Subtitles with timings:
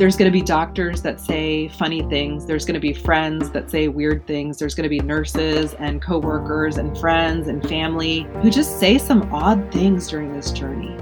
[0.00, 2.46] There's going to be doctors that say funny things.
[2.46, 4.58] There's going to be friends that say weird things.
[4.58, 9.30] There's going to be nurses and coworkers and friends and family who just say some
[9.30, 10.96] odd things during this journey.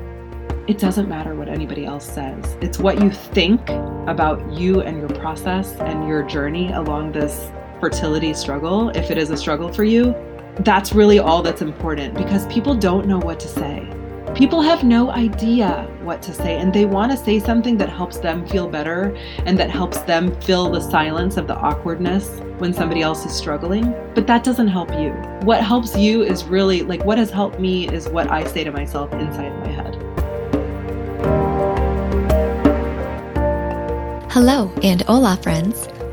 [0.67, 2.57] It doesn't matter what anybody else says.
[2.61, 3.61] It's what you think
[4.09, 9.31] about you and your process and your journey along this fertility struggle, if it is
[9.31, 10.13] a struggle for you.
[10.65, 13.89] That's really all that's important because people don't know what to say.
[14.39, 18.19] People have no idea what to say, and they want to say something that helps
[18.19, 19.13] them feel better
[19.47, 23.93] and that helps them fill the silence of the awkwardness when somebody else is struggling.
[24.15, 25.11] But that doesn't help you.
[25.43, 28.71] What helps you is really like what has helped me is what I say to
[28.71, 29.97] myself inside my head.
[34.31, 35.89] Hello and hola, friends.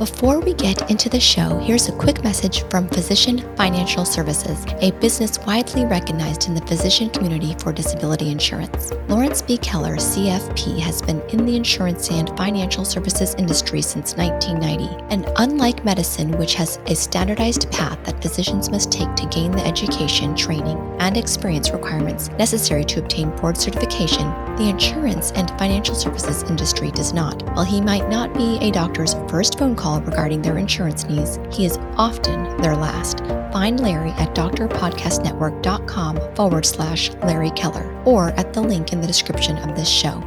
[0.00, 4.92] Before we get into the show, here's a quick message from Physician Financial Services, a
[4.92, 8.92] business widely recognized in the physician community for disability insurance.
[9.08, 9.58] Lawrence B.
[9.58, 15.04] Keller, CFP, has been in the insurance and financial services industry since 1990.
[15.14, 19.66] And unlike medicine, which has a standardized path that physicians must take to gain the
[19.66, 24.26] education, training, and experience requirements necessary to obtain board certification,
[24.60, 27.42] the insurance and financial services industry does not.
[27.54, 31.64] While he might not be a doctor's first phone call, regarding their insurance needs, he
[31.64, 33.20] is often their last.
[33.54, 39.56] Find Larry at drpodcastnetwork.com forward slash Larry Keller or at the link in the description
[39.56, 40.22] of this show.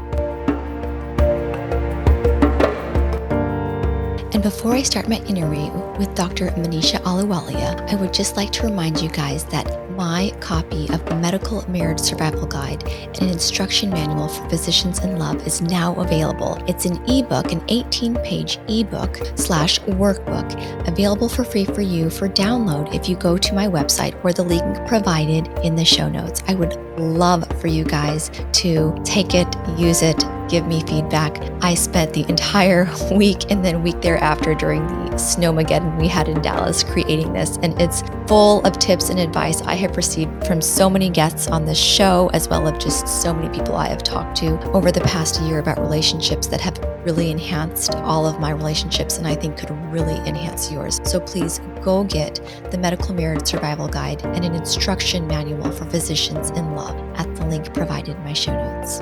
[4.43, 6.47] Before I start my interview with Dr.
[6.49, 11.15] Manisha Ahluwalia, I would just like to remind you guys that my copy of the
[11.15, 16.61] Medical Marriage Survival Guide and an instruction manual for physicians in love is now available.
[16.67, 22.27] It's an ebook, an 18 page ebook slash workbook available for free for you for
[22.27, 26.43] download if you go to my website or the link provided in the show notes.
[26.49, 30.21] I would love for you guys to take it, use it,
[30.53, 31.41] give me feedback.
[31.63, 36.43] I spent the entire week and then week thereafter during the snowmageddon we had in
[36.43, 40.91] Dallas creating this, and it's full of tips and advice I have received from so
[40.91, 44.37] many guests on this show, as well as just so many people I have talked
[44.37, 49.17] to over the past year about relationships that have really enhanced all of my relationships
[49.17, 51.01] and I think could really enhance yours.
[51.03, 56.51] So please go get the Medical Marriage Survival Guide and an instruction manual for physicians
[56.51, 59.01] in love at the link provided in my show notes.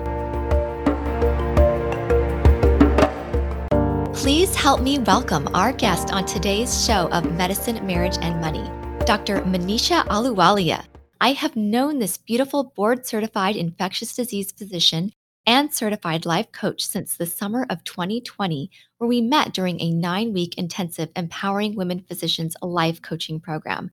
[4.22, 8.70] Please help me welcome our guest on today's show of Medicine, Marriage, and Money,
[9.04, 9.42] Dr.
[9.42, 10.86] Manisha Ahluwalia.
[11.20, 15.12] I have known this beautiful board certified infectious disease physician
[15.48, 20.34] and certified life coach since the summer of 2020, where we met during a nine
[20.34, 23.90] week intensive Empowering Women Physicians life coaching program.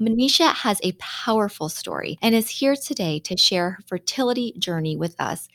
[0.00, 5.20] Manisha has a powerful story and is here today to share her fertility journey with
[5.20, 5.48] us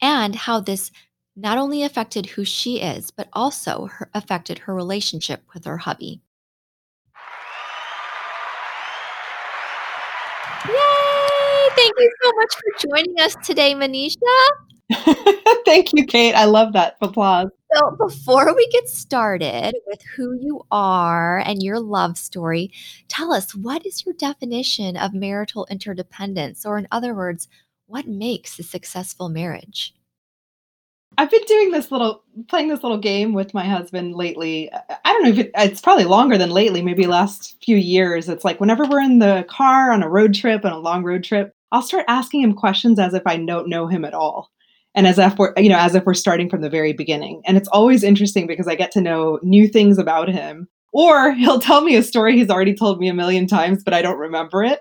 [0.00, 0.92] and how this
[1.34, 6.20] not only affected who she is, but also her, affected her relationship with her hubby.
[10.68, 11.68] Yay!
[11.74, 14.16] Thank you so much for joining us today, Manisha.
[15.64, 16.34] Thank you, Kate.
[16.34, 17.48] I love that applause.
[17.74, 22.70] So, before we get started with who you are and your love story,
[23.08, 26.66] tell us what is your definition of marital interdependence?
[26.66, 27.48] Or, in other words,
[27.86, 29.94] what makes a successful marriage?
[31.18, 34.70] I've been doing this little, playing this little game with my husband lately.
[34.72, 38.28] I don't know if it, it's probably longer than lately, maybe last few years.
[38.28, 41.24] It's like whenever we're in the car on a road trip, on a long road
[41.24, 44.50] trip, I'll start asking him questions as if I don't know him at all.
[44.94, 47.42] And as if we're, you know, as if we're starting from the very beginning.
[47.46, 50.68] And it's always interesting because I get to know new things about him.
[50.92, 54.02] Or he'll tell me a story he's already told me a million times, but I
[54.02, 54.80] don't remember it.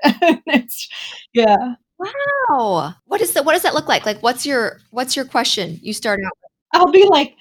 [1.33, 1.75] yeah.
[2.01, 2.95] Wow.
[3.05, 3.45] What is that?
[3.45, 4.05] What does that look like?
[4.05, 5.79] Like, what's your what's your question?
[5.81, 6.31] You start out.
[6.41, 6.81] With?
[6.81, 7.35] I'll be like,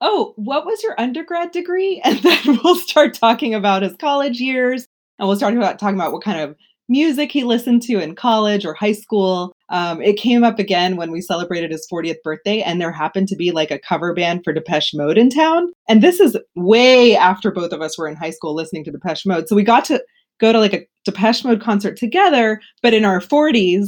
[0.00, 4.86] "Oh, what was your undergrad degree?" And then we'll start talking about his college years,
[5.18, 6.56] and we'll start about talking about what kind of
[6.88, 9.54] music he listened to in college or high school.
[9.70, 13.36] Um, it came up again when we celebrated his 40th birthday, and there happened to
[13.36, 15.72] be like a cover band for Depeche Mode in town.
[15.88, 19.24] And this is way after both of us were in high school listening to Depeche
[19.24, 19.48] Mode.
[19.48, 20.04] So we got to
[20.38, 23.86] go to like a Depeche Mode concert together, but in our 40s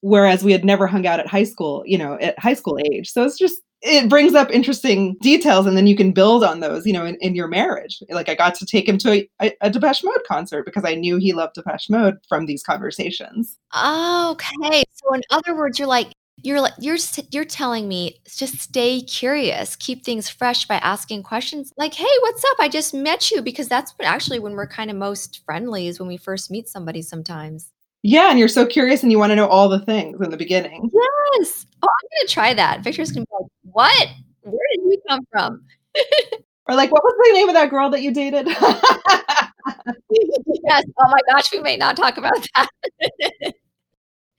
[0.00, 3.10] whereas we had never hung out at high school, you know, at high school age.
[3.10, 6.84] So it's just it brings up interesting details and then you can build on those
[6.84, 8.02] you know in, in your marriage.
[8.10, 11.16] Like i got to take him to a, a depeche mode concert because i knew
[11.16, 13.56] he loved depeche mode from these conversations.
[13.74, 16.08] Okay so in other words you're like
[16.42, 16.98] you're like you're
[17.30, 22.44] you're telling me just stay curious keep things fresh by asking questions like hey what's
[22.44, 22.56] up?
[22.60, 26.00] I just met you because that's what actually when we're kind of most friendly is
[26.00, 27.70] when we first meet somebody sometimes
[28.02, 30.36] yeah, and you're so curious and you want to know all the things in the
[30.36, 30.90] beginning.
[30.92, 31.66] Yes.
[31.82, 32.82] Oh, I'm gonna try that.
[32.82, 34.08] Victor's gonna be like, "What?
[34.42, 35.62] Where did you come from?"
[36.68, 38.82] or like, "What was the name of that girl that you dated?" yes.
[40.10, 42.68] Oh my gosh, we may not talk about that.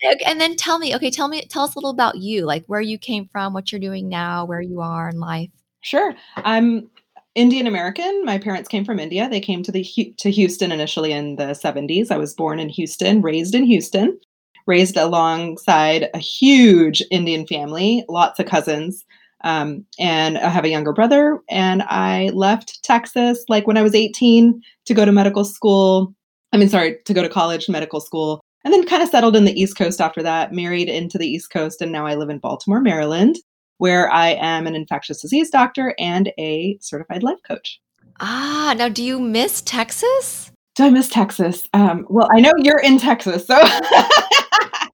[0.25, 2.81] and then tell me, okay, tell me, tell us a little about you, like where
[2.81, 5.49] you came from, what you're doing now, where you are in life.
[5.81, 6.13] Sure.
[6.37, 6.89] I'm
[7.35, 8.25] Indian American.
[8.25, 9.29] My parents came from India.
[9.29, 9.85] They came to the
[10.17, 12.11] to Houston initially in the 70s.
[12.11, 14.19] I was born in Houston, raised in Houston,
[14.65, 19.05] raised alongside a huge Indian family, lots of cousins.
[19.43, 21.39] Um, and I have a younger brother.
[21.49, 26.13] And I left Texas like when I was 18 to go to medical school.
[26.51, 29.45] I mean, sorry, to go to college, medical school, and then kind of settled in
[29.45, 31.81] the East Coast after that, married into the East Coast.
[31.81, 33.37] And now I live in Baltimore, Maryland
[33.79, 37.81] where I am an infectious disease doctor and a certified life coach.
[38.19, 40.51] Ah, now do you miss Texas?
[40.75, 41.67] Do I miss Texas?
[41.73, 43.55] Um, well, I know you're in Texas, so.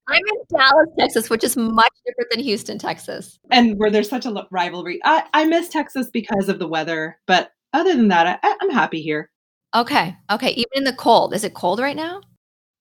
[0.08, 3.40] I'm in Dallas, Texas, which is much different than Houston, Texas.
[3.52, 5.00] And where there's such a rivalry.
[5.04, 9.02] I, I miss Texas because of the weather, but other than that, I, I'm happy
[9.02, 9.32] here.
[9.76, 10.16] Okay.
[10.32, 10.52] Okay.
[10.52, 11.34] Even in the cold.
[11.34, 12.22] Is it cold right now?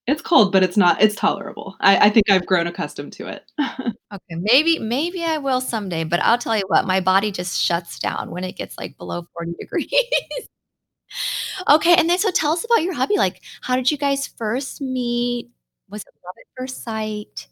[0.07, 1.01] It's cold, but it's not.
[1.01, 1.77] It's tolerable.
[1.81, 3.51] I, I think I've grown accustomed to it.
[3.61, 7.99] okay, maybe maybe I will someday, but I'll tell you what, my body just shuts
[7.99, 9.89] down when it gets like below forty degrees.
[11.69, 13.17] okay, and then so tell us about your hubby.
[13.17, 15.49] Like, how did you guys first meet?
[15.89, 17.49] Was it love at first sight?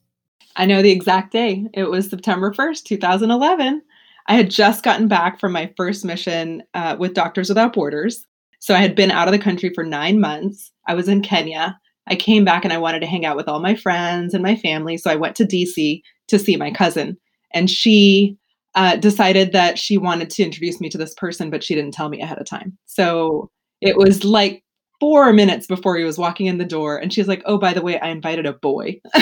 [0.56, 1.66] I know the exact day.
[1.72, 3.80] It was September first, two thousand eleven.
[4.26, 8.26] I had just gotten back from my first mission uh, with Doctors Without Borders.
[8.58, 10.70] So I had been out of the country for nine months.
[10.86, 13.60] I was in Kenya I came back and I wanted to hang out with all
[13.60, 14.96] my friends and my family.
[14.96, 17.16] So I went to DC to see my cousin.
[17.54, 18.36] And she
[18.74, 22.08] uh, decided that she wanted to introduce me to this person, but she didn't tell
[22.08, 22.76] me ahead of time.
[22.86, 23.50] So
[23.80, 24.64] it was like
[24.98, 26.96] four minutes before he was walking in the door.
[26.96, 29.00] And she's like, Oh, by the way, I invited a boy.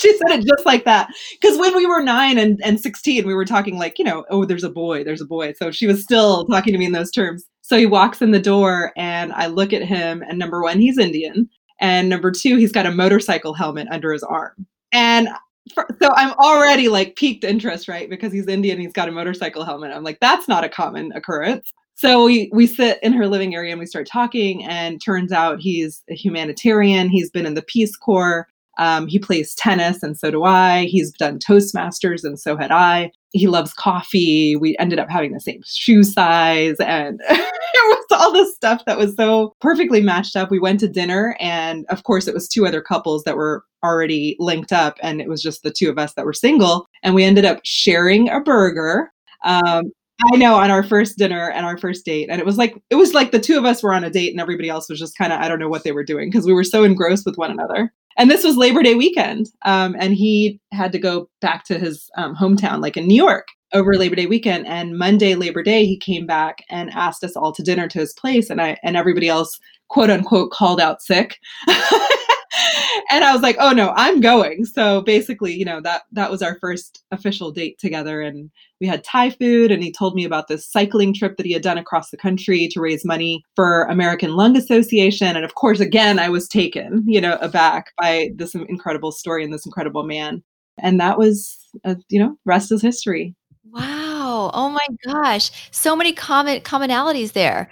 [0.00, 1.10] she said it just like that.
[1.40, 4.44] Because when we were nine and, and 16, we were talking like, you know, oh,
[4.44, 5.52] there's a boy, there's a boy.
[5.54, 7.44] So she was still talking to me in those terms.
[7.62, 10.96] So he walks in the door and I look at him, and number one, he's
[10.96, 11.50] Indian.
[11.80, 14.66] And number two, he's got a motorcycle helmet under his arm.
[14.92, 15.28] And
[15.74, 18.08] for, so I'm already like piqued interest, right?
[18.08, 19.92] Because he's Indian, he's got a motorcycle helmet.
[19.92, 21.72] I'm like, that's not a common occurrence.
[21.94, 25.58] So we we sit in her living area and we start talking, and turns out
[25.60, 27.08] he's a humanitarian.
[27.08, 28.46] He's been in the Peace Corps.
[28.78, 30.84] Um, he plays tennis, and so do I.
[30.84, 33.10] He's done Toastmasters, and so had I.
[33.32, 34.56] He loves coffee.
[34.56, 37.40] We ended up having the same shoe size, and it
[37.74, 40.50] was all this stuff that was so perfectly matched up.
[40.50, 44.36] We went to dinner, and of course, it was two other couples that were already
[44.38, 46.86] linked up, and it was just the two of us that were single.
[47.02, 49.10] And we ended up sharing a burger.
[49.44, 49.92] Um,
[50.32, 52.28] I know on our first dinner and our first date.
[52.28, 54.32] And it was like it was like the two of us were on a date
[54.32, 56.44] and everybody else was just kind of I don't know what they were doing because
[56.44, 57.92] we were so engrossed with one another.
[58.18, 59.48] And this was Labor Day weekend.
[59.64, 63.46] Um, and he had to go back to his um, hometown, like in New York,
[63.72, 64.66] over Labor Day weekend.
[64.66, 68.12] And Monday, Labor Day, he came back and asked us all to dinner to his
[68.14, 68.50] place.
[68.50, 69.58] And I and everybody else,
[69.88, 71.38] quote unquote, called out sick.
[73.10, 76.42] and I was like, "Oh no, I'm going." So basically, you know that that was
[76.42, 78.50] our first official date together, and
[78.80, 79.70] we had Thai food.
[79.70, 82.68] And he told me about this cycling trip that he had done across the country
[82.68, 85.36] to raise money for American Lung Association.
[85.36, 89.52] And of course, again, I was taken, you know, aback by this incredible story and
[89.52, 90.42] this incredible man.
[90.80, 93.34] And that was, uh, you know, rest is history.
[93.70, 94.50] Wow!
[94.54, 97.70] Oh my gosh, so many common commonalities there.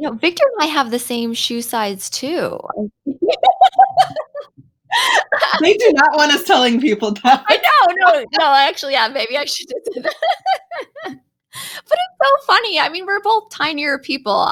[0.00, 2.58] You know, Victor and I have the same shoe size too.
[5.60, 7.44] they do not want us telling people that.
[7.46, 10.14] I know, no, no, actually, yeah, maybe I should do that.
[11.04, 12.80] but it's so funny.
[12.80, 14.46] I mean, we're both tinier people.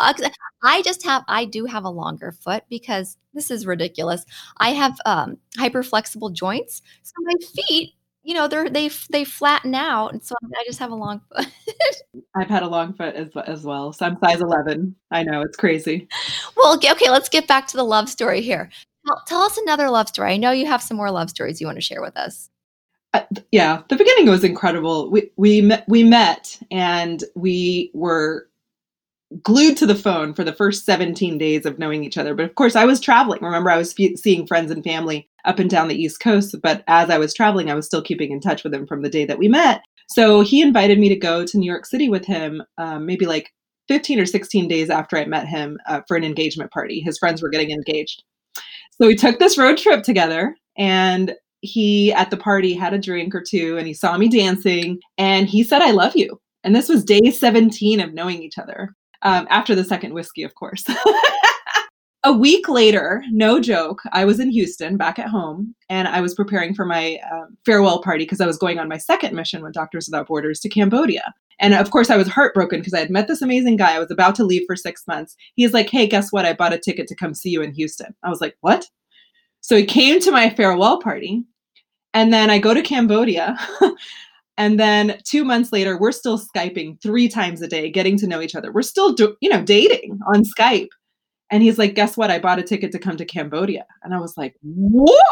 [0.63, 4.27] I just have, I do have a longer foot because this is ridiculous.
[4.59, 7.95] I have um, hyper flexible joints, so my feet
[8.29, 11.49] you know they're they they flatten out and so i just have a long foot.
[12.37, 15.57] I've had a long foot as, as well so i'm size 11 i know it's
[15.57, 16.07] crazy.
[16.55, 18.69] Well okay, okay let's get back to the love story here.
[19.07, 20.35] Tell, tell, us another love story.
[20.35, 22.51] I know you have some more love stories you want to share with us.
[23.15, 25.11] Uh, yeah the beginning was incredible.
[25.11, 28.48] We we met we met and we were
[29.43, 32.35] glued to the phone for the first 17 days of knowing each other.
[32.35, 33.43] But of course, I was traveling.
[33.43, 36.55] Remember, I was seeing friends and family up and down the East Coast.
[36.63, 39.11] But as I was traveling, I was still keeping in touch with him from the
[39.11, 39.83] day that we met.
[40.09, 43.53] So he invited me to go to New York City with him, um, maybe like
[43.89, 47.01] 15 or 16 days after I met him uh, for an engagement party.
[47.01, 48.23] His friends were getting engaged.
[49.01, 53.35] So we took this road trip together and he at the party had a drink
[53.35, 56.41] or two and he saw me dancing and he said, I love you.
[56.65, 60.55] And this was day 17 of knowing each other um, after the second whiskey, of
[60.55, 60.85] course.
[62.25, 66.35] a week later, no joke, I was in Houston back at home and I was
[66.35, 69.73] preparing for my uh, farewell party because I was going on my second mission with
[69.73, 71.33] Doctors Without Borders to Cambodia.
[71.61, 73.95] And of course, I was heartbroken because I had met this amazing guy.
[73.95, 75.37] I was about to leave for six months.
[75.55, 76.45] He's like, Hey, guess what?
[76.45, 78.15] I bought a ticket to come see you in Houston.
[78.23, 78.87] I was like, What?
[79.61, 81.45] So he came to my farewell party.
[82.15, 83.57] And then I go to Cambodia.
[84.59, 88.43] and then two months later, we're still Skyping three times a day, getting to know
[88.43, 88.73] each other.
[88.73, 90.89] We're still, do, you know, dating on Skype.
[91.51, 92.31] And he's like, Guess what?
[92.31, 93.87] I bought a ticket to come to Cambodia.
[94.03, 95.25] And I was like, What?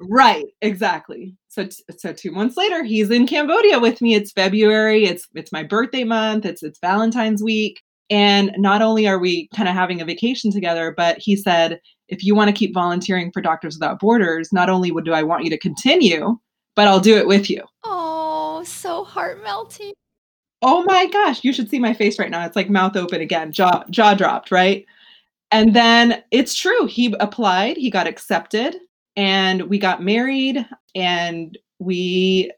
[0.00, 1.36] Right, exactly.
[1.48, 4.14] So so 2 months later he's in Cambodia with me.
[4.14, 5.04] It's February.
[5.04, 6.46] It's it's my birthday month.
[6.46, 7.82] It's it's Valentine's week.
[8.10, 12.24] And not only are we kind of having a vacation together, but he said, if
[12.24, 15.44] you want to keep volunteering for Doctors Without Borders, not only would do I want
[15.44, 16.38] you to continue,
[16.76, 17.62] but I'll do it with you.
[19.12, 19.92] Heart melting.
[20.62, 22.46] Oh my gosh, you should see my face right now.
[22.46, 24.86] It's like mouth open again, jaw jaw dropped, right?
[25.50, 26.86] And then it's true.
[26.86, 28.76] He applied, he got accepted,
[29.14, 32.52] and we got married and we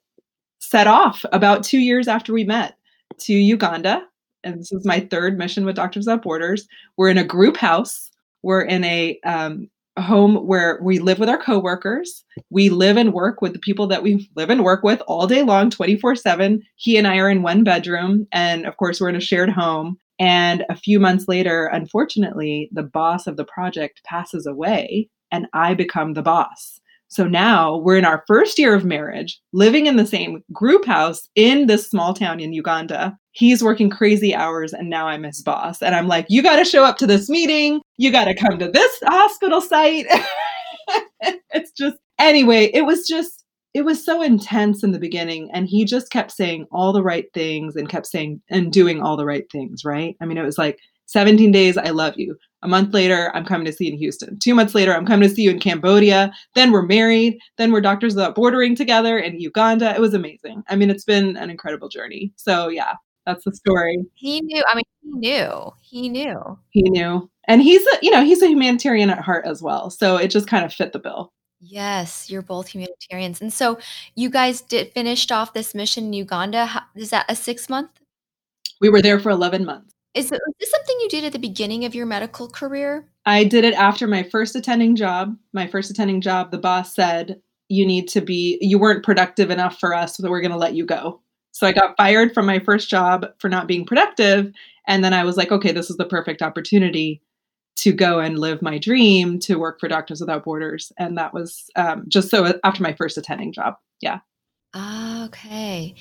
[0.61, 2.77] set off about two years after we met
[3.19, 4.07] to Uganda.
[4.45, 6.69] And this is my third mission with Doctors Without Borders.
[6.97, 8.13] We're in a group house.
[8.45, 12.25] We're in a, um, a home where we live with our coworkers.
[12.51, 15.43] We live and work with the people that we live and work with all day
[15.43, 16.63] long, 24 7.
[16.77, 18.27] He and I are in one bedroom.
[18.33, 19.99] And of course, we're in a shared home.
[20.19, 25.75] And a few months later, unfortunately, the boss of the project passes away and I
[25.75, 26.81] become the boss.
[27.15, 31.29] So now we're in our first year of marriage, living in the same group house
[31.37, 33.17] in this small town in Uganda.
[33.31, 35.81] He's working crazy hours and now I'm his boss.
[35.81, 37.81] And I'm like, you got to show up to this meeting.
[37.99, 40.07] You got to come to this hospital site.
[41.53, 43.45] it's just, anyway, it was just,
[43.75, 45.51] it was so intense in the beginning.
[45.53, 49.17] And he just kept saying all the right things and kept saying and doing all
[49.17, 50.17] the right things, right?
[50.21, 52.37] I mean, it was like, 17 days, I love you.
[52.65, 54.39] A month later, I'm coming to see you in Houston.
[54.39, 56.33] Two months later, I'm coming to see you in Cambodia.
[56.55, 57.39] Then we're married.
[57.59, 59.95] Then we're doctors without bordering together in Uganda.
[59.95, 60.65] It was amazing.
[60.69, 62.33] I mean, it's been an incredible journey.
[62.37, 62.95] So yeah,
[63.27, 63.99] that's the story.
[64.15, 64.63] He knew.
[64.67, 65.73] I mean, he knew.
[65.83, 66.59] He knew.
[66.71, 67.31] He knew.
[67.47, 69.91] And he's a, you know, he's a humanitarian at heart as well.
[69.91, 71.33] So it just kind of fit the bill.
[71.61, 73.41] Yes, you're both humanitarians.
[73.41, 73.79] And so
[74.15, 76.67] you guys did finished off this mission in Uganda.
[76.67, 77.91] How, is that a six month?
[78.81, 79.94] We were there for 11 months.
[80.15, 83.09] Is, it, is this something you did at the beginning of your medical career?
[83.27, 85.37] I did it after my first attending job.
[85.53, 89.79] My first attending job, the boss said, You need to be, you weren't productive enough
[89.79, 91.21] for us, so we're going to let you go.
[91.55, 94.53] So I got fired from my first job for not being productive.
[94.89, 97.23] And then I was like, okay, this is the perfect opportunity
[97.77, 100.93] to go and live my dream to work for Doctors Without Borders.
[100.99, 103.75] And that was um, just so after my first attending job.
[104.01, 104.19] Yeah.
[104.75, 105.95] Ah, okay.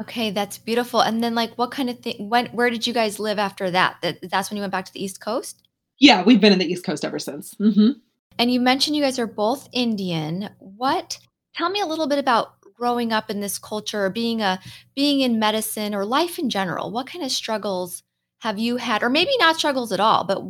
[0.00, 1.00] Okay, that's beautiful.
[1.00, 2.28] And then, like, what kind of thing?
[2.28, 3.96] When, where did you guys live after that?
[4.02, 5.66] That that's when you went back to the East Coast.
[5.98, 7.54] Yeah, we've been in the East Coast ever since.
[7.54, 7.98] Mm-hmm.
[8.38, 10.50] And you mentioned you guys are both Indian.
[10.58, 11.18] What?
[11.56, 14.60] Tell me a little bit about growing up in this culture, or being a
[14.94, 16.92] being in medicine, or life in general.
[16.92, 18.04] What kind of struggles
[18.40, 20.40] have you had, or maybe not struggles at all, but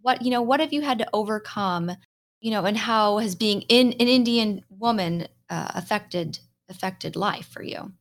[0.00, 1.90] what you know, what have you had to overcome?
[2.40, 6.38] You know, and how has being in an Indian woman uh, affected
[6.70, 7.92] affected life for you?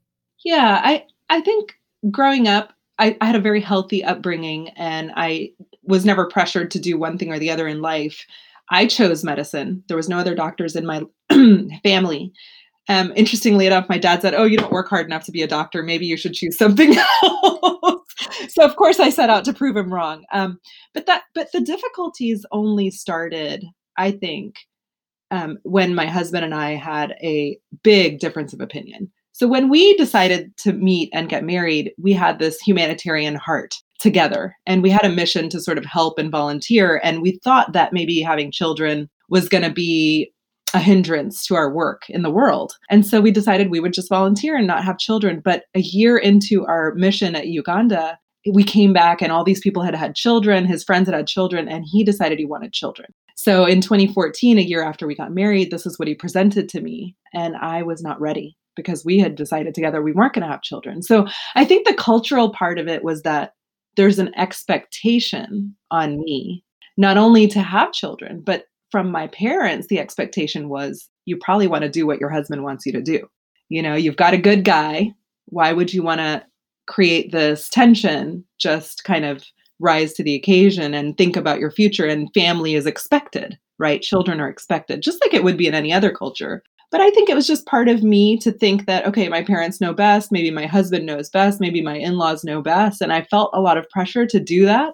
[0.45, 1.73] Yeah, I I think
[2.11, 5.51] growing up, I, I had a very healthy upbringing, and I
[5.83, 8.25] was never pressured to do one thing or the other in life.
[8.71, 9.83] I chose medicine.
[9.87, 11.03] There was no other doctors in my
[11.83, 12.31] family.
[12.87, 15.47] Um, interestingly enough, my dad said, "Oh, you don't work hard enough to be a
[15.47, 15.83] doctor.
[15.83, 18.01] Maybe you should choose something else."
[18.49, 20.23] so, of course, I set out to prove him wrong.
[20.31, 20.59] Um,
[20.93, 23.65] but that, but the difficulties only started,
[23.97, 24.55] I think,
[25.31, 29.11] um, when my husband and I had a big difference of opinion.
[29.37, 34.55] So when we decided to meet and get married, we had this humanitarian heart together
[34.65, 37.01] and we had a mission to sort of help and volunteer.
[37.03, 40.31] And we thought that maybe having children was going to be
[40.73, 42.75] a hindrance to our work in the world.
[42.89, 45.41] And so we decided we would just volunteer and not have children.
[45.43, 48.17] But a year into our mission at Uganda,
[48.53, 51.67] we came back and all these people had had children, his friends had had children,
[51.67, 53.09] and he decided he wanted children.
[53.35, 56.79] So in 2014, a year after we got married, this is what he presented to
[56.79, 57.17] me.
[57.33, 60.61] And I was not ready because we had decided together we weren't going to have
[60.61, 61.01] children.
[61.01, 63.53] So I think the cultural part of it was that
[63.95, 66.63] there's an expectation on me
[66.97, 71.83] not only to have children, but from my parents, the expectation was you probably want
[71.83, 73.27] to do what your husband wants you to do.
[73.69, 75.13] You know, you've got a good guy.
[75.47, 76.43] Why would you want to
[76.87, 78.45] create this tension?
[78.59, 79.43] Just kind of
[79.79, 82.05] rise to the occasion and think about your future.
[82.05, 84.01] And family is expected, right?
[84.01, 86.63] Children are expected, just like it would be in any other culture.
[86.91, 89.81] But I think it was just part of me to think that, okay, my parents
[89.81, 90.31] know best.
[90.31, 91.59] Maybe my husband knows best.
[91.59, 93.01] Maybe my in laws know best.
[93.01, 94.93] And I felt a lot of pressure to do that,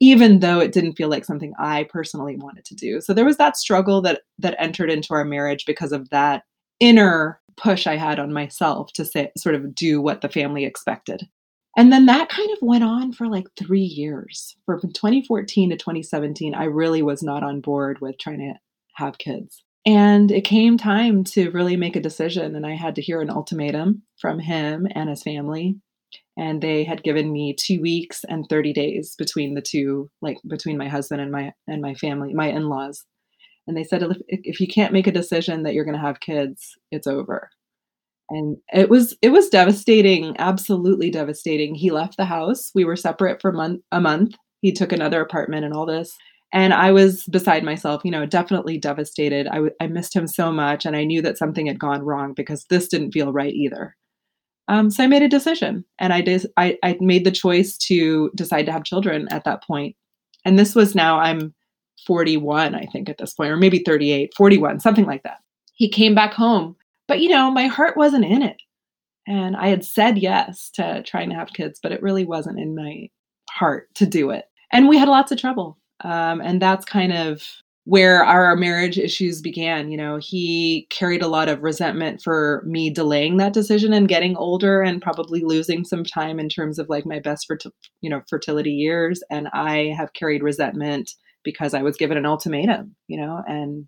[0.00, 3.00] even though it didn't feel like something I personally wanted to do.
[3.00, 6.44] So there was that struggle that that entered into our marriage because of that
[6.80, 11.28] inner push I had on myself to say, sort of do what the family expected.
[11.76, 14.56] And then that kind of went on for like three years.
[14.64, 18.54] From 2014 to 2017, I really was not on board with trying to
[18.94, 19.62] have kids.
[19.86, 22.56] And it came time to really make a decision.
[22.56, 25.76] And I had to hear an ultimatum from him and his family.
[26.36, 30.76] And they had given me two weeks and 30 days between the two, like between
[30.76, 33.04] my husband and my and my family, my in-laws.
[33.66, 36.20] And they said if, if you can't make a decision that you're going to have
[36.20, 37.48] kids, it's over
[38.30, 43.40] and it was it was devastating absolutely devastating he left the house we were separate
[43.40, 46.16] for month, a month he took another apartment and all this
[46.52, 50.52] and i was beside myself you know definitely devastated I, w- I missed him so
[50.52, 53.96] much and i knew that something had gone wrong because this didn't feel right either
[54.68, 58.30] um, so i made a decision and I, did, I, I made the choice to
[58.34, 59.96] decide to have children at that point
[60.44, 61.54] and this was now i'm
[62.06, 65.38] 41 i think at this point or maybe 38 41 something like that
[65.74, 66.76] he came back home
[67.08, 68.56] but you know, my heart wasn't in it.
[69.26, 72.76] And I had said yes to trying to have kids, but it really wasn't in
[72.76, 73.08] my
[73.50, 74.44] heart to do it.
[74.72, 75.78] And we had lots of trouble.
[76.02, 77.42] Um, and that's kind of
[77.84, 79.90] where our marriage issues began.
[79.90, 84.36] You know, he carried a lot of resentment for me delaying that decision and getting
[84.36, 87.56] older and probably losing some time in terms of like my best, for
[88.00, 89.22] you know, fertility years.
[89.30, 91.12] And I have carried resentment
[91.44, 93.86] because I was given an ultimatum, you know, and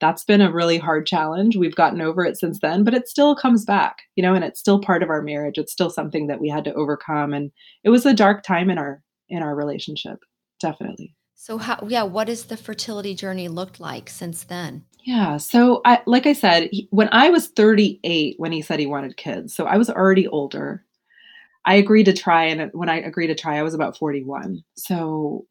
[0.00, 1.56] that's been a really hard challenge.
[1.56, 4.60] We've gotten over it since then, but it still comes back, you know, and it's
[4.60, 5.56] still part of our marriage.
[5.58, 7.50] It's still something that we had to overcome and
[7.84, 10.18] it was a dark time in our in our relationship.
[10.60, 11.15] Definitely.
[11.36, 14.84] So how yeah, what has the fertility journey looked like since then?
[15.04, 18.86] Yeah, so I like I said, he, when I was 38 when he said he
[18.86, 19.54] wanted kids.
[19.54, 20.84] So I was already older.
[21.64, 24.64] I agreed to try and when I agreed to try I was about 41.
[24.76, 25.46] So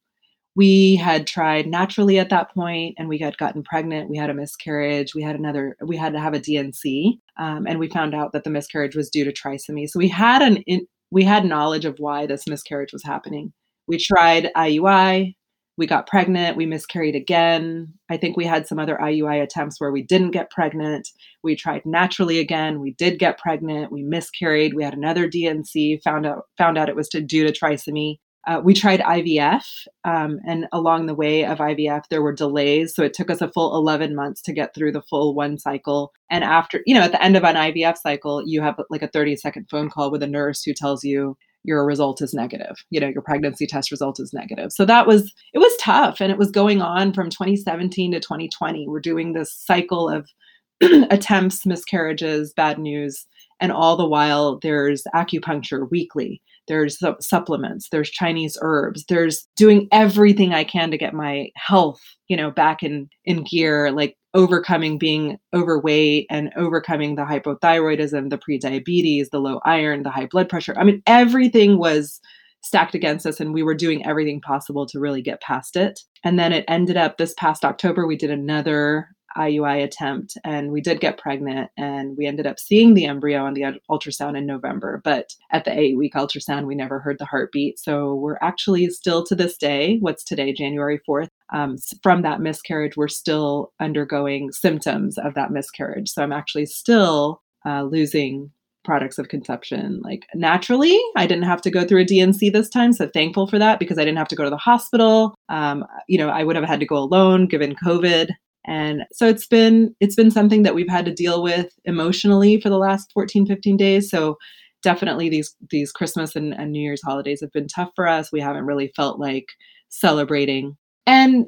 [0.56, 4.34] we had tried naturally at that point and we had gotten pregnant we had a
[4.34, 8.32] miscarriage we had another we had to have a dnc um, and we found out
[8.32, 11.84] that the miscarriage was due to trisomy so we had an in, we had knowledge
[11.86, 13.52] of why this miscarriage was happening
[13.88, 15.36] we tried iui
[15.78, 19.92] we got pregnant we miscarried again i think we had some other iui attempts where
[19.92, 21.10] we didn't get pregnant
[21.44, 26.26] we tried naturally again we did get pregnant we miscarried we had another dnc found
[26.26, 29.64] out found out it was to, due to trisomy uh, we tried IVF,
[30.04, 32.94] um, and along the way of IVF, there were delays.
[32.94, 36.14] So it took us a full 11 months to get through the full one cycle.
[36.30, 39.08] And after, you know, at the end of an IVF cycle, you have like a
[39.08, 41.36] 30 second phone call with a nurse who tells you
[41.66, 42.76] your result is negative.
[42.90, 44.72] You know, your pregnancy test result is negative.
[44.72, 46.22] So that was, it was tough.
[46.22, 48.88] And it was going on from 2017 to 2020.
[48.88, 50.30] We're doing this cycle of
[51.10, 53.26] attempts, miscarriages, bad news.
[53.60, 60.54] And all the while, there's acupuncture weekly there's supplements there's chinese herbs there's doing everything
[60.54, 65.38] i can to get my health you know back in in gear like overcoming being
[65.54, 70.76] overweight and overcoming the hypothyroidism the prediabetes the low iron the high blood pressure.
[70.78, 72.20] I mean everything was
[72.62, 76.02] stacked against us and we were doing everything possible to really get past it.
[76.24, 80.82] And then it ended up this past october we did another IUI attempt and we
[80.82, 85.02] did get pregnant and we ended up seeing the embryo on the ultrasound in November.
[85.04, 87.80] But at the eight week ultrasound, we never heard the heartbeat.
[87.80, 92.98] So we're actually still to this day, what's today, January 4th, um, from that miscarriage,
[92.98, 96.10] we're still undergoing symptoms of that miscarriage.
[96.10, 98.52] So I'm actually still uh, losing
[98.86, 102.94] products of conception like naturally i didn't have to go through a dnc this time
[102.94, 106.18] so thankful for that because i didn't have to go to the hospital um, you
[106.20, 108.30] know i would have had to go alone given covid
[108.66, 112.70] and so it's been it's been something that we've had to deal with emotionally for
[112.70, 114.10] the last 14 15 days.
[114.10, 114.38] So
[114.82, 118.32] definitely these these christmas and, and new year's holidays have been tough for us.
[118.32, 119.50] We haven't really felt like
[119.90, 120.78] celebrating.
[121.08, 121.48] And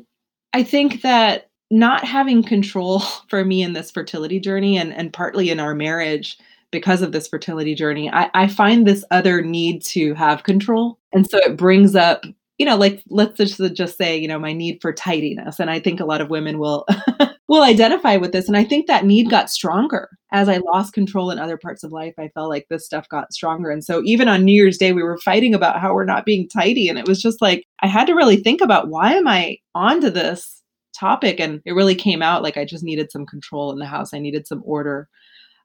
[0.54, 3.00] i think that not having control
[3.30, 6.38] for me in this fertility journey and, and partly in our marriage
[6.72, 11.00] because of this fertility journey I, I find this other need to have control.
[11.14, 12.26] And so it brings up
[12.58, 15.80] you know, like let's just just say, you know, my need for tidiness, and I
[15.80, 16.86] think a lot of women will
[17.48, 18.48] will identify with this.
[18.48, 21.92] And I think that need got stronger as I lost control in other parts of
[21.92, 22.14] life.
[22.20, 23.70] I felt like this stuff got stronger.
[23.70, 26.50] And so even on New Year's Day, we were fighting about how we're not being
[26.50, 26.90] tidy.
[26.90, 30.10] And it was just like, I had to really think about why am I onto
[30.10, 30.62] this
[30.98, 31.40] topic?
[31.40, 34.14] And it really came out like I just needed some control in the house.
[34.14, 35.08] I needed some order.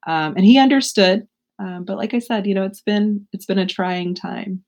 [0.06, 1.26] Um, and he understood.
[1.58, 4.64] Um, but like I said, you know, it's been it's been a trying time.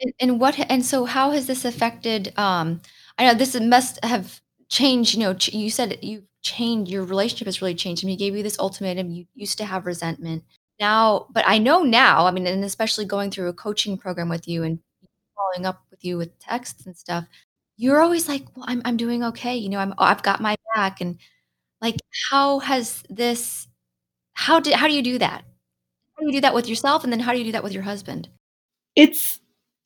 [0.00, 2.32] And, and what and so how has this affected?
[2.38, 2.80] Um,
[3.18, 5.14] I know this must have changed.
[5.14, 8.04] You know, ch- you said you changed your relationship has really changed.
[8.04, 9.10] I mean, he gave you this ultimatum.
[9.10, 10.44] You used to have resentment.
[10.80, 12.26] Now, but I know now.
[12.26, 14.78] I mean, and especially going through a coaching program with you and
[15.36, 17.26] following up with you with texts and stuff,
[17.76, 19.56] you're always like, "Well, I'm I'm doing okay.
[19.56, 21.18] You know, I'm I've got my back." And
[21.82, 21.96] like,
[22.30, 23.68] how has this?
[24.34, 25.44] How did how do you do that?
[26.16, 27.72] How do you do that with yourself, and then how do you do that with
[27.72, 28.28] your husband?
[28.96, 29.39] It's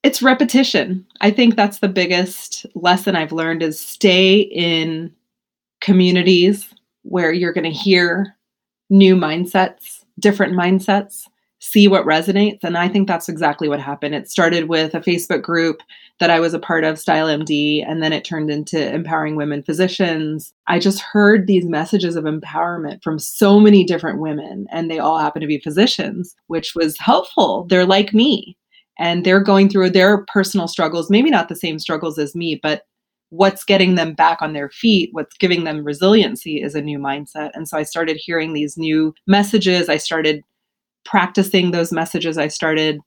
[0.05, 1.05] it's repetition.
[1.23, 5.11] I think that's the biggest lesson I've learned is stay in
[5.81, 6.69] communities
[7.03, 8.37] where you're going to hear
[8.90, 11.25] new mindsets, different mindsets,
[11.59, 12.62] see what resonates.
[12.62, 14.14] And I think that's exactly what happened.
[14.14, 15.81] It started with a Facebook group
[16.21, 19.62] that I was a part of, Style MD, and then it turned into Empowering Women
[19.62, 20.53] Physicians.
[20.67, 25.19] I just heard these messages of empowerment from so many different women, and they all
[25.19, 27.67] happen to be physicians, which was helpful.
[27.71, 28.59] They're like me
[28.99, 32.83] and they're going through their personal struggles, maybe not the same struggles as me, but
[33.31, 37.51] what's getting them back on their feet, what's giving them resiliency is a new mindset.
[37.55, 39.89] And so I started hearing these new messages.
[39.89, 40.43] I started
[41.05, 42.39] practicing those messages.
[42.39, 43.01] I started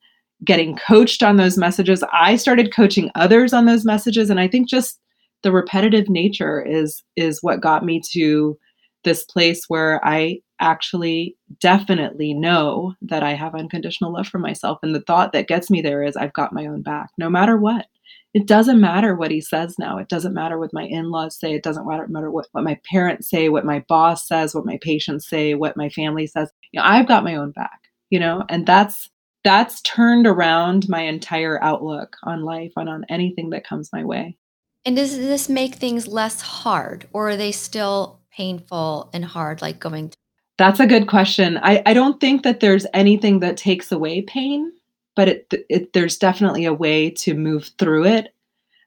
[0.44, 2.04] getting coached on those messages.
[2.14, 4.30] I started coaching others on those messages.
[4.30, 5.00] And I think just
[5.44, 8.58] the repetitive nature is is what got me to
[9.08, 14.80] this place where I actually definitely know that I have unconditional love for myself.
[14.84, 17.58] And the thought that gets me there is I've got my own back, no matter
[17.58, 17.86] what.
[18.34, 19.98] It doesn't matter what he says now.
[19.98, 21.56] It doesn't matter what my in laws say.
[21.56, 25.28] It doesn't matter, what, what my parents say, what my boss says, what my patients
[25.30, 26.52] say, what my family says.
[26.72, 29.10] You know, I've got my own back, you know, and that's
[29.44, 34.38] that's turned around my entire outlook on life and on anything that comes my way.
[34.86, 39.80] And does this make things less hard, or are they still painful and hard, like
[39.80, 40.28] going through?
[40.58, 41.60] that's a good question.
[41.62, 44.72] I, I don't think that there's anything that takes away pain,
[45.16, 48.34] but it, it there's definitely a way to move through it.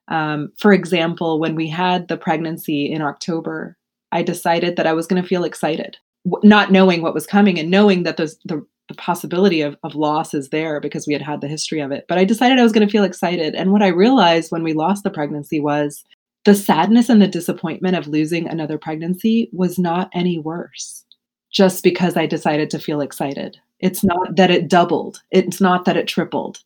[0.09, 3.77] Um, for example, when we had the pregnancy in October,
[4.11, 5.97] I decided that I was going to feel excited,
[6.43, 10.35] not knowing what was coming and knowing that the, the, the possibility of, of loss
[10.35, 12.07] is there because we had had the history of it.
[12.09, 13.55] But I decided I was going to feel excited.
[13.55, 16.05] And what I realized when we lost the pregnancy was
[16.45, 21.05] the sadness and the disappointment of losing another pregnancy was not any worse
[21.51, 23.59] just because I decided to feel excited.
[23.81, 26.61] It's not that it doubled, it's not that it tripled.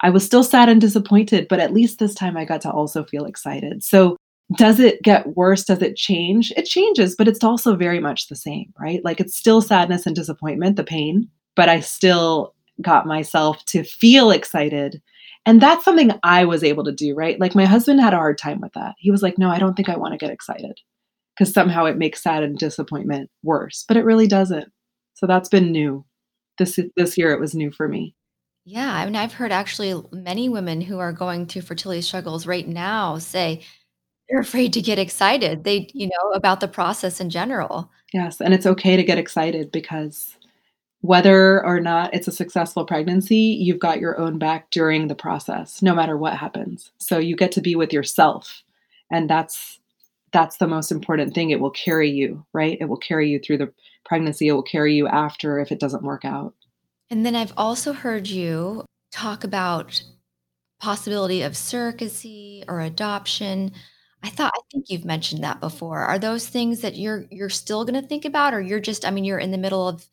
[0.00, 3.04] I was still sad and disappointed, but at least this time I got to also
[3.04, 3.82] feel excited.
[3.82, 4.16] So,
[4.56, 5.64] does it get worse?
[5.64, 6.52] Does it change?
[6.56, 9.04] It changes, but it's also very much the same, right?
[9.04, 14.30] Like it's still sadness and disappointment, the pain, but I still got myself to feel
[14.30, 15.02] excited.
[15.48, 17.40] And that's something I was able to do, right?
[17.40, 18.96] Like my husband had a hard time with that.
[18.98, 20.78] He was like, no, I don't think I want to get excited
[21.34, 24.70] because somehow it makes sad and disappointment worse, but it really doesn't.
[25.14, 26.04] So that's been new.
[26.58, 28.14] This this year it was new for me.
[28.66, 32.68] Yeah, I mean, I've heard actually many women who are going through fertility struggles right
[32.68, 33.62] now say
[34.28, 35.64] they're afraid to get excited.
[35.64, 37.90] They, you know, about the process in general.
[38.12, 40.36] Yes, and it's okay to get excited because
[41.00, 45.80] whether or not it's a successful pregnancy, you've got your own back during the process,
[45.80, 46.90] no matter what happens.
[46.98, 48.62] So you get to be with yourself.
[49.10, 49.78] And that's
[50.32, 51.50] that's the most important thing.
[51.50, 52.76] It will carry you, right?
[52.80, 53.72] It will carry you through the
[54.04, 54.48] pregnancy.
[54.48, 56.54] It will carry you after if it doesn't work out.
[57.08, 60.02] And then I've also heard you talk about
[60.80, 63.72] possibility of surrogacy or adoption.
[64.22, 66.00] I thought I think you've mentioned that before.
[66.00, 69.10] Are those things that you're you're still going to think about or you're just I
[69.10, 70.06] mean you're in the middle of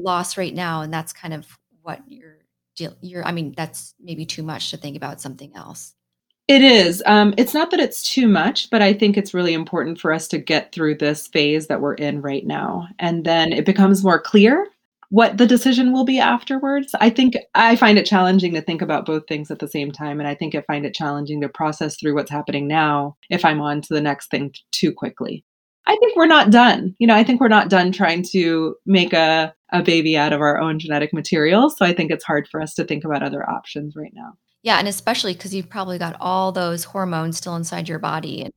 [0.00, 2.38] loss right now and that's kind of what you're
[2.76, 2.94] deal.
[3.00, 5.94] you're I mean that's maybe too much to think about something else.
[6.48, 7.02] It is.
[7.06, 10.26] Um, it's not that it's too much, but I think it's really important for us
[10.28, 12.88] to get through this phase that we're in right now.
[12.98, 14.66] And then it becomes more clear
[15.10, 16.94] what the decision will be afterwards.
[16.98, 20.18] I think I find it challenging to think about both things at the same time.
[20.18, 23.60] And I think I find it challenging to process through what's happening now if I'm
[23.60, 25.44] on to the next thing too quickly.
[25.86, 26.94] I think we're not done.
[26.98, 30.40] You know, I think we're not done trying to make a, a baby out of
[30.40, 31.70] our own genetic material.
[31.70, 34.34] So I think it's hard for us to think about other options right now.
[34.62, 38.48] Yeah, and especially because you've probably got all those hormones still inside your body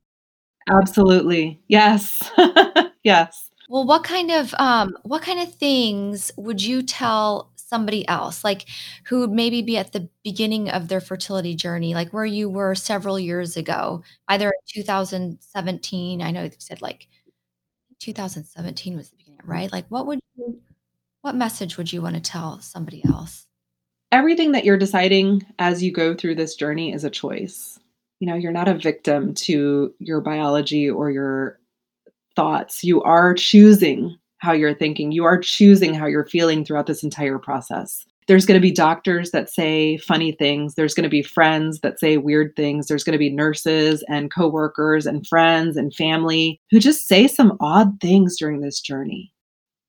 [0.69, 1.61] Absolutely.
[1.67, 2.29] Yes.
[3.03, 3.51] Yes.
[3.69, 8.65] Well, what kind of, um what kind of things would you tell somebody else, like,
[9.05, 12.73] who would maybe be at the beginning of their fertility journey, like where you were
[12.73, 17.07] several years ago, either in 2017, I know you said, like,
[17.99, 19.71] 2017 was the beginning, right?
[19.71, 20.59] Like, what would you,
[21.21, 23.47] what message would you want to tell somebody else?
[24.11, 27.79] Everything that you're deciding as you go through this journey is a choice.
[28.19, 31.59] You know, you're not a victim to your biology or your
[32.35, 32.83] thoughts.
[32.83, 35.11] You are choosing how you're thinking.
[35.11, 38.05] You are choosing how you're feeling throughout this entire process.
[38.27, 40.75] There's going to be doctors that say funny things.
[40.75, 42.87] There's going to be friends that say weird things.
[42.87, 47.55] There's going to be nurses and coworkers and friends and family who just say some
[47.59, 49.31] odd things during this journey.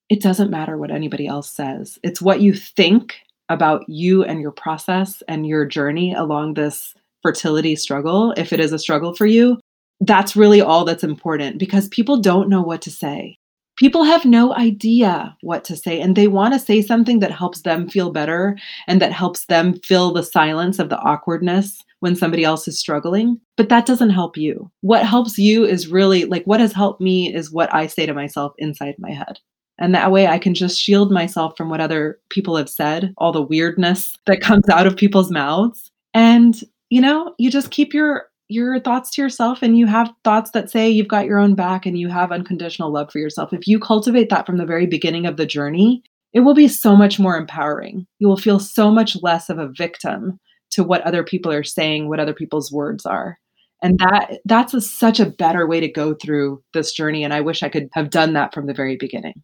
[0.08, 1.98] It doesn't matter what anybody else says.
[2.02, 3.16] It's what you think
[3.48, 8.72] about you and your process and your journey along this fertility struggle, if it is
[8.72, 9.58] a struggle for you,
[10.00, 13.36] that's really all that's important because people don't know what to say.
[13.76, 17.62] People have no idea what to say, and they want to say something that helps
[17.62, 22.44] them feel better and that helps them fill the silence of the awkwardness when somebody
[22.44, 23.38] else is struggling.
[23.56, 24.70] But that doesn't help you.
[24.80, 28.14] What helps you is really like what has helped me is what I say to
[28.14, 29.38] myself inside my head.
[29.78, 33.32] And that way I can just shield myself from what other people have said, all
[33.32, 35.90] the weirdness that comes out of people's mouths.
[36.14, 36.58] And,
[36.88, 40.70] you know, you just keep your your thoughts to yourself and you have thoughts that
[40.70, 43.52] say you've got your own back and you have unconditional love for yourself.
[43.52, 46.94] If you cultivate that from the very beginning of the journey, it will be so
[46.94, 48.06] much more empowering.
[48.18, 50.38] You will feel so much less of a victim
[50.70, 53.38] to what other people are saying, what other people's words are.
[53.82, 57.40] And that that's a, such a better way to go through this journey and I
[57.40, 59.42] wish I could have done that from the very beginning.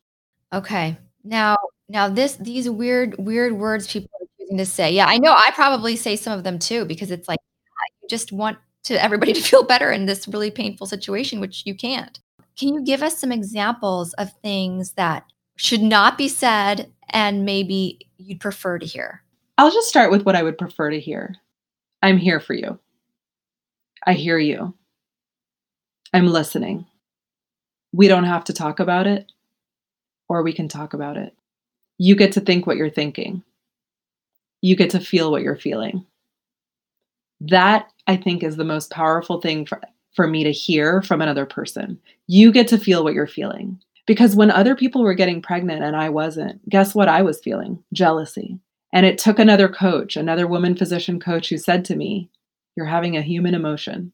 [0.52, 0.96] Okay.
[1.24, 1.56] Now,
[1.88, 4.92] now this these weird weird words people are choosing to say.
[4.92, 7.38] Yeah, I know I probably say some of them too because it's like
[8.02, 11.74] you just want to everybody to feel better in this really painful situation, which you
[11.74, 12.20] can't.
[12.58, 15.24] Can you give us some examples of things that
[15.56, 19.22] should not be said and maybe you'd prefer to hear?
[19.58, 21.34] I'll just start with what I would prefer to hear.
[22.02, 22.78] I'm here for you.
[24.06, 24.74] I hear you.
[26.12, 26.86] I'm listening.
[27.92, 29.30] We don't have to talk about it,
[30.28, 31.34] or we can talk about it.
[31.98, 33.42] You get to think what you're thinking.
[34.60, 36.04] You get to feel what you're feeling.
[37.40, 39.80] That I think is the most powerful thing for,
[40.14, 41.98] for me to hear from another person.
[42.26, 43.80] You get to feel what you're feeling.
[44.06, 47.82] Because when other people were getting pregnant and I wasn't, guess what I was feeling?
[47.94, 48.58] Jealousy.
[48.92, 52.28] And it took another coach, another woman physician coach, who said to me,
[52.76, 54.12] You're having a human emotion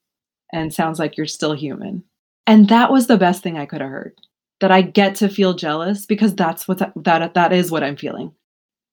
[0.52, 2.04] and sounds like you're still human.
[2.46, 4.14] And that was the best thing I could have heard.
[4.60, 7.96] That I get to feel jealous because that's what that, that, that is what I'm
[7.96, 8.32] feeling.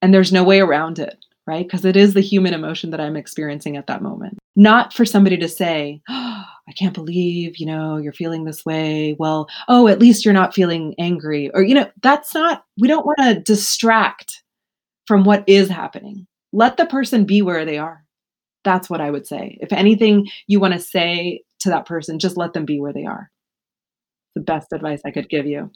[0.02, 1.65] And there's no way around it right?
[1.65, 4.38] Because it is the human emotion that I'm experiencing at that moment.
[4.56, 9.15] Not for somebody to say, oh, I can't believe, you know, you're feeling this way.
[9.20, 11.52] Well, oh, at least you're not feeling angry.
[11.54, 14.41] Or, you know, that's not, we don't want to distract
[15.06, 16.26] from what is happening.
[16.54, 18.04] Let the person be where they are.
[18.63, 19.58] That's what I would say.
[19.62, 23.06] If anything you want to say to that person, just let them be where they
[23.06, 23.30] are.
[24.34, 25.70] The best advice I could give you.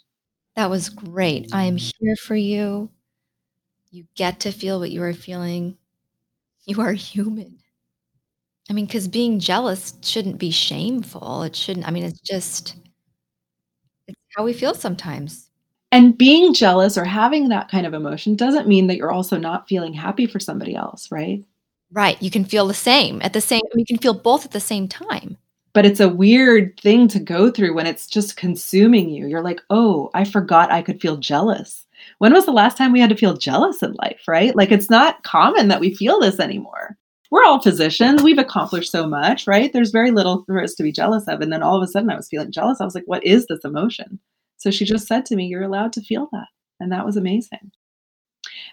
[0.56, 1.54] That was great.
[1.54, 2.90] I am here for you.
[3.92, 5.78] You get to feel what you are feeling.
[6.66, 7.60] You are human.
[8.70, 11.44] I mean, because being jealous shouldn't be shameful.
[11.44, 12.76] It shouldn't, I mean, it's just,
[14.08, 15.50] it's how we feel sometimes.
[15.92, 19.68] And being jealous or having that kind of emotion doesn't mean that you're also not
[19.68, 21.44] feeling happy for somebody else, right?
[21.92, 22.22] Right.
[22.22, 24.88] You can feel the same at the same, you can feel both at the same
[24.88, 25.38] time.
[25.74, 29.28] But it's a weird thing to go through when it's just consuming you.
[29.28, 31.86] You're like, oh, I forgot I could feel jealous
[32.20, 34.56] when was the last time we had to feel jealous in life, right?
[34.56, 36.98] Like it's not common that we feel this anymore.
[37.32, 38.24] We're all physicians.
[38.24, 39.72] We've accomplished so much, right?
[39.72, 41.42] There's very little for us to be jealous of.
[41.42, 42.82] And then all of a sudden I was feeling jealous.
[42.82, 44.20] I was like, what is this emotion?
[44.58, 46.48] So she just said to me, You're allowed to feel that.
[46.80, 47.72] And that was amazing.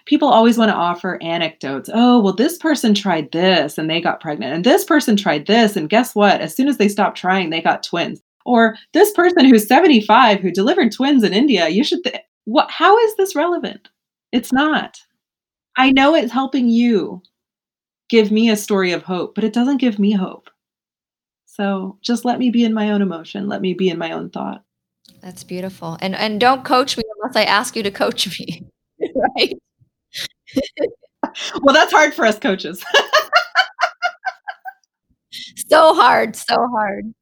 [0.05, 1.89] People always want to offer anecdotes.
[1.93, 4.53] Oh, well, this person tried this and they got pregnant.
[4.53, 5.75] And this person tried this.
[5.75, 6.39] And guess what?
[6.39, 8.21] As soon as they stopped trying, they got twins.
[8.45, 12.97] Or this person who's 75 who delivered twins in India, you should, th- what how
[12.97, 13.89] is this relevant?
[14.31, 14.97] It's not.
[15.75, 17.21] I know it's helping you
[18.09, 20.49] give me a story of hope, but it doesn't give me hope.
[21.45, 23.47] So just let me be in my own emotion.
[23.47, 24.63] Let me be in my own thought.
[25.21, 25.97] That's beautiful.
[26.01, 28.67] And and don't coach me unless I ask you to coach me.
[29.15, 29.57] right?
[31.61, 32.83] well, that's hard for us coaches.
[35.69, 37.13] so hard, so hard.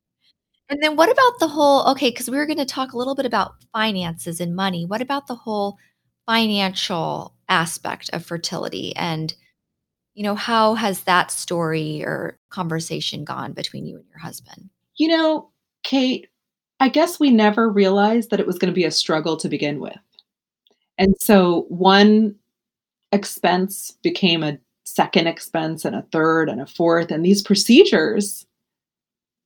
[0.67, 3.15] And then what about the whole okay, because we were going to talk a little
[3.15, 4.85] bit about finances and money.
[4.85, 5.77] What about the whole
[6.25, 9.33] financial aspect of fertility and
[10.15, 14.69] you know, how has that story or conversation gone between you and your husband?
[14.95, 15.49] You know,
[15.83, 16.29] Kate,
[16.79, 19.79] I guess we never realized that it was going to be a struggle to begin
[19.79, 19.97] with.
[20.97, 22.35] And so one
[23.11, 28.45] expense became a second expense and a third and a fourth and these procedures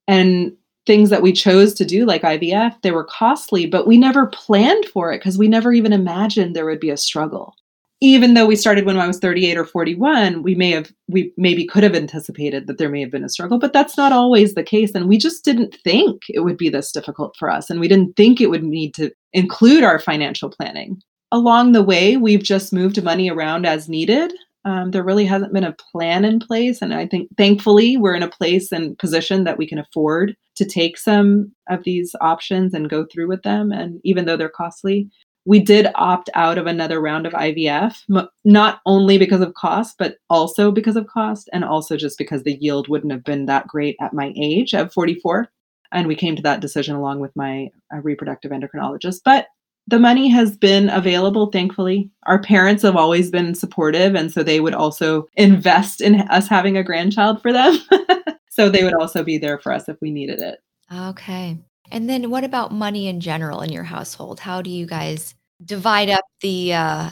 [0.08, 0.56] and
[0.86, 4.86] things that we chose to do, like IVF, they were costly, but we never planned
[4.86, 7.56] for it because we never even imagined there would be a struggle.
[8.02, 11.66] Even though we started when I was 38 or 41, we may have, we maybe
[11.66, 14.64] could have anticipated that there may have been a struggle, but that's not always the
[14.64, 14.96] case.
[14.96, 17.70] And we just didn't think it would be this difficult for us.
[17.70, 21.02] And we didn't think it would need to include our financial planning.
[21.32, 24.32] Along the way, we've just moved money around as needed
[24.66, 26.82] um, there really hasn't been a plan in place.
[26.82, 30.66] And I think thankfully we're in a place and position that we can afford to
[30.66, 33.72] take some of these options and go through with them.
[33.72, 35.10] And even though they're costly,
[35.50, 40.18] we did opt out of another round of IVF, not only because of cost, but
[40.30, 43.96] also because of cost, and also just because the yield wouldn't have been that great
[44.00, 45.50] at my age of 44.
[45.92, 49.22] And we came to that decision along with my uh, reproductive endocrinologist.
[49.26, 49.48] But
[49.88, 52.12] the money has been available, thankfully.
[52.28, 56.78] Our parents have always been supportive, and so they would also invest in us having
[56.78, 57.76] a grandchild for them.
[58.52, 60.60] so they would also be there for us if we needed it.
[60.94, 61.58] Okay.
[61.92, 64.42] And then what about money in general in your household?
[64.42, 65.34] How do you guys
[65.64, 67.10] divide up the uh,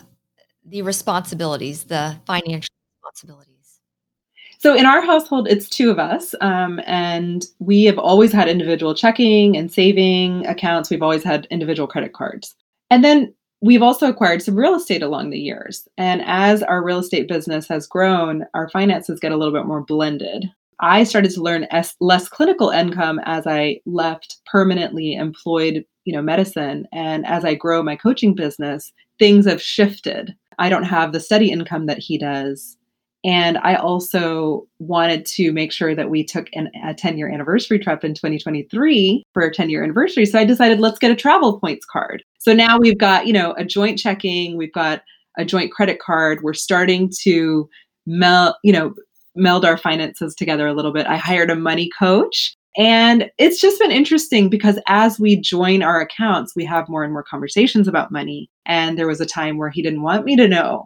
[0.66, 3.54] the responsibilities, the financial responsibilities?
[4.60, 8.96] So in our household, it's two of us, um, and we have always had individual
[8.96, 10.90] checking and saving accounts.
[10.90, 12.56] We've always had individual credit cards.
[12.90, 15.88] And then we've also acquired some real estate along the years.
[15.98, 19.82] And as our real estate business has grown, our finances get a little bit more
[19.82, 20.50] blended.
[20.80, 21.68] I started to learn
[22.00, 27.84] less clinical income as I left permanently employed, you know, medicine and as I grow
[27.84, 30.34] my coaching business, things have shifted.
[30.58, 32.78] I don't have the steady income that he does
[33.24, 37.80] and I also wanted to make sure that we took an, a 10 year anniversary
[37.80, 40.26] trip in 2023 for our 10 year anniversary.
[40.26, 42.24] So I decided let's get a travel points card.
[42.40, 45.02] So now we've got, you know, a joint checking, we've got
[45.38, 46.40] a joint credit card.
[46.42, 47.70] We're starting to
[48.06, 48.94] meld, you know,
[49.36, 51.06] meld our finances together a little bit.
[51.06, 56.00] I hired a money coach and it's just been interesting because as we join our
[56.00, 58.52] accounts, we have more and more conversations about money.
[58.68, 60.86] And there was a time where he didn't want me to know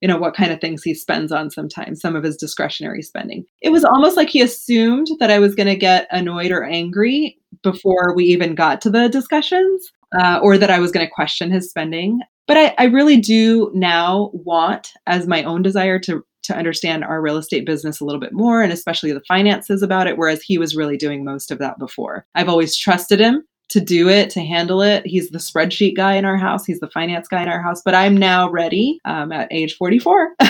[0.00, 3.44] you know what kind of things he spends on sometimes some of his discretionary spending
[3.60, 7.36] it was almost like he assumed that i was going to get annoyed or angry
[7.62, 11.50] before we even got to the discussions uh, or that i was going to question
[11.50, 12.18] his spending
[12.50, 17.20] but I, I really do now want as my own desire to to understand our
[17.20, 20.58] real estate business a little bit more and especially the finances about it whereas he
[20.58, 24.40] was really doing most of that before i've always trusted him to do it, to
[24.40, 25.06] handle it.
[25.06, 26.66] He's the spreadsheet guy in our house.
[26.66, 27.80] He's the finance guy in our house.
[27.84, 30.34] But I'm now ready um, at age 44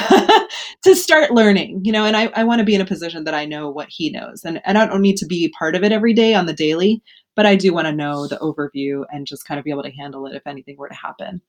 [0.84, 3.34] to start learning, you know, and I, I want to be in a position that
[3.34, 4.42] I know what he knows.
[4.44, 7.02] And, and I don't need to be part of it every day on the daily,
[7.36, 9.92] but I do want to know the overview and just kind of be able to
[9.92, 11.42] handle it if anything were to happen.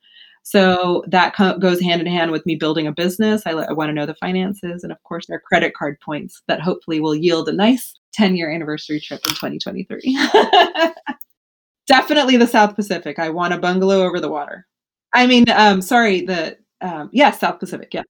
[0.43, 3.43] So that co- goes hand in hand with me building a business.
[3.45, 6.62] I, I want to know the finances and, of course, our credit card points that
[6.62, 10.17] hopefully will yield a nice 10 year anniversary trip in 2023.
[11.88, 13.19] definitely the South Pacific.
[13.19, 14.65] I want a bungalow over the water.
[15.13, 17.93] I mean, um, sorry, the um, yeah, South Pacific.
[17.93, 18.04] Yeah.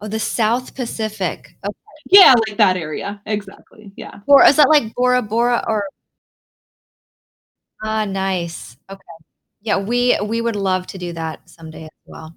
[0.00, 1.56] Oh, the South Pacific.
[1.64, 1.74] Okay.
[2.10, 3.22] Yeah, like that area.
[3.26, 3.92] Exactly.
[3.96, 4.20] Yeah.
[4.26, 5.84] Or is that like Bora Bora or?
[7.82, 8.76] Ah, nice.
[8.90, 9.00] Okay.
[9.62, 12.34] Yeah, we we would love to do that someday as well.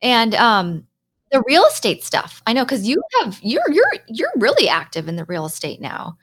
[0.00, 0.86] And um,
[1.30, 2.42] the real estate stuff.
[2.46, 6.16] I know because you have you're you're you're really active in the real estate now.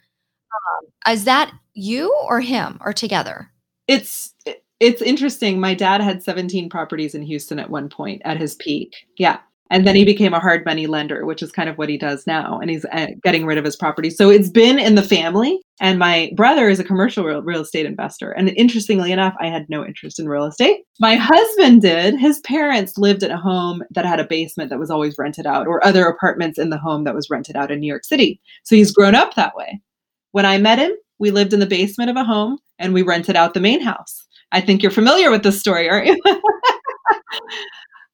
[0.52, 3.52] Um, is that you or him or together?
[3.92, 4.34] it's
[4.80, 5.60] it's interesting.
[5.60, 8.96] My dad had 17 properties in Houston at one point at his peak.
[9.18, 9.40] Yeah.
[9.72, 12.28] And then he became a hard money lender, which is kind of what he does
[12.28, 12.60] now.
[12.60, 15.62] And he's uh, getting rid of his property So it's been in the family.
[15.80, 18.32] And my brother is a commercial real, real estate investor.
[18.32, 20.82] And interestingly enough, I had no interest in real estate.
[21.00, 22.20] My husband did.
[22.20, 25.68] His parents lived in a home that had a basement that was always rented out,
[25.68, 28.42] or other apartments in the home that was rented out in New York City.
[28.64, 29.82] So he's grown up that way.
[30.34, 33.38] When I met him, we lived in the basement of a home and we rented
[33.38, 34.28] out the main house.
[34.52, 36.22] I think you're familiar with this story, aren't you?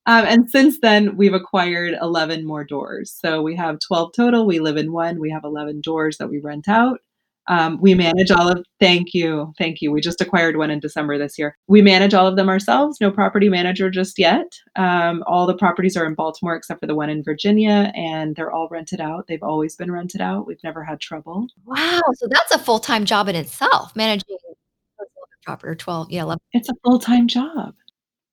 [0.08, 3.14] um, and since then, we've acquired 11 more doors.
[3.14, 4.48] So we have 12 total.
[4.48, 5.20] We live in one.
[5.20, 7.02] We have 11 doors that we rent out.
[7.50, 9.92] Um, we manage all of, thank you, thank you.
[9.92, 11.58] We just acquired one in December this year.
[11.68, 14.48] We manage all of them ourselves, no property manager just yet.
[14.76, 18.52] Um, all the properties are in Baltimore except for the one in Virginia, and they're
[18.52, 19.28] all rented out.
[19.28, 20.46] They've always been rented out.
[20.46, 21.48] We've never had trouble.
[21.66, 22.02] Wow.
[22.16, 24.38] So that's a full time job in itself, managing
[25.46, 26.40] property or 12, yeah, 11.
[26.52, 27.76] It's a full time job.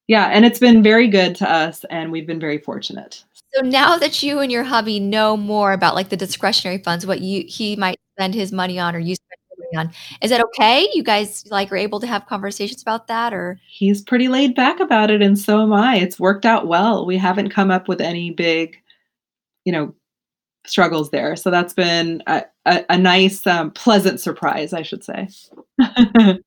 [0.07, 3.25] Yeah, and it's been very good to us, and we've been very fortunate.
[3.55, 7.21] So now that you and your hubby know more about like the discretionary funds, what
[7.21, 10.89] you he might spend his money on or you spend money on, is that okay?
[10.93, 14.79] You guys like are able to have conversations about that, or he's pretty laid back
[14.81, 15.97] about it, and so am I.
[15.97, 17.07] It's worked out well.
[17.07, 18.77] We haven't come up with any big,
[19.65, 19.95] you know,
[20.67, 21.37] struggles there.
[21.37, 25.29] So that's been a, a, a nice, um, pleasant surprise, I should say.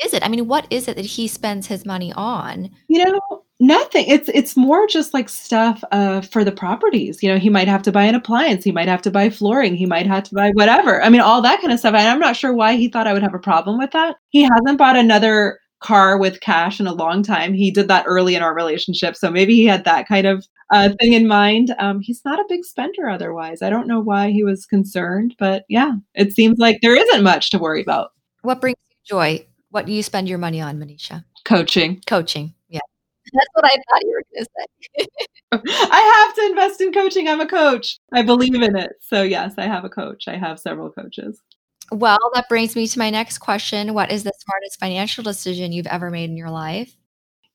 [0.00, 0.24] what is it?
[0.24, 2.70] I mean, what is it that he spends his money on?
[2.88, 4.06] You know, nothing.
[4.08, 7.22] It's it's more just like stuff uh, for the properties.
[7.22, 8.64] You know, he might have to buy an appliance.
[8.64, 9.76] He might have to buy flooring.
[9.76, 11.02] He might have to buy whatever.
[11.02, 11.94] I mean, all that kind of stuff.
[11.94, 14.16] And I'm not sure why he thought I would have a problem with that.
[14.30, 17.54] He hasn't bought another car with cash in a long time.
[17.54, 20.90] He did that early in our relationship, so maybe he had that kind of uh,
[21.00, 21.74] thing in mind.
[21.78, 23.62] Um, he's not a big spender otherwise.
[23.62, 27.50] I don't know why he was concerned, but yeah, it seems like there isn't much
[27.50, 28.10] to worry about.
[28.42, 29.46] What brings you joy?
[29.70, 31.24] What do you spend your money on, Manisha?
[31.44, 32.02] Coaching.
[32.06, 32.54] Coaching.
[32.68, 32.80] Yeah.
[33.32, 35.06] That's what I thought you were going to say.
[35.90, 37.28] I have to invest in coaching.
[37.28, 37.98] I'm a coach.
[38.12, 38.92] I believe in it.
[39.00, 40.28] So, yes, I have a coach.
[40.28, 41.40] I have several coaches.
[41.92, 43.94] Well, that brings me to my next question.
[43.94, 46.96] What is the smartest financial decision you've ever made in your life?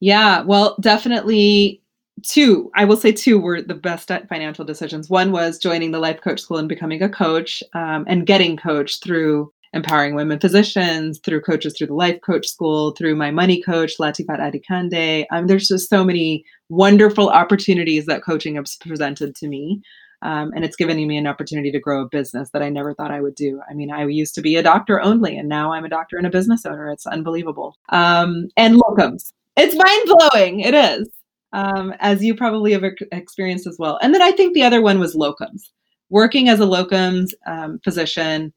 [0.01, 1.81] Yeah, well, definitely
[2.23, 2.71] two.
[2.75, 5.09] I will say two were the best financial decisions.
[5.09, 9.03] One was joining the life coach school and becoming a coach um, and getting coached
[9.03, 13.97] through empowering women physicians, through coaches through the life coach school, through my money coach,
[13.99, 15.25] Latifat Adikande.
[15.31, 19.81] Um, there's just so many wonderful opportunities that coaching has presented to me.
[20.21, 23.11] Um, and it's given me an opportunity to grow a business that I never thought
[23.11, 23.61] I would do.
[23.69, 26.25] I mean, I used to be a doctor only, and now I'm a doctor and
[26.25, 26.89] a business owner.
[26.89, 27.77] It's unbelievable.
[27.89, 29.33] Um, and locums.
[29.57, 30.61] It's mind blowing.
[30.61, 31.09] It is,
[31.53, 33.99] um, as you probably have experienced as well.
[34.01, 35.69] And then I think the other one was locums.
[36.09, 38.53] Working as a locums um, physician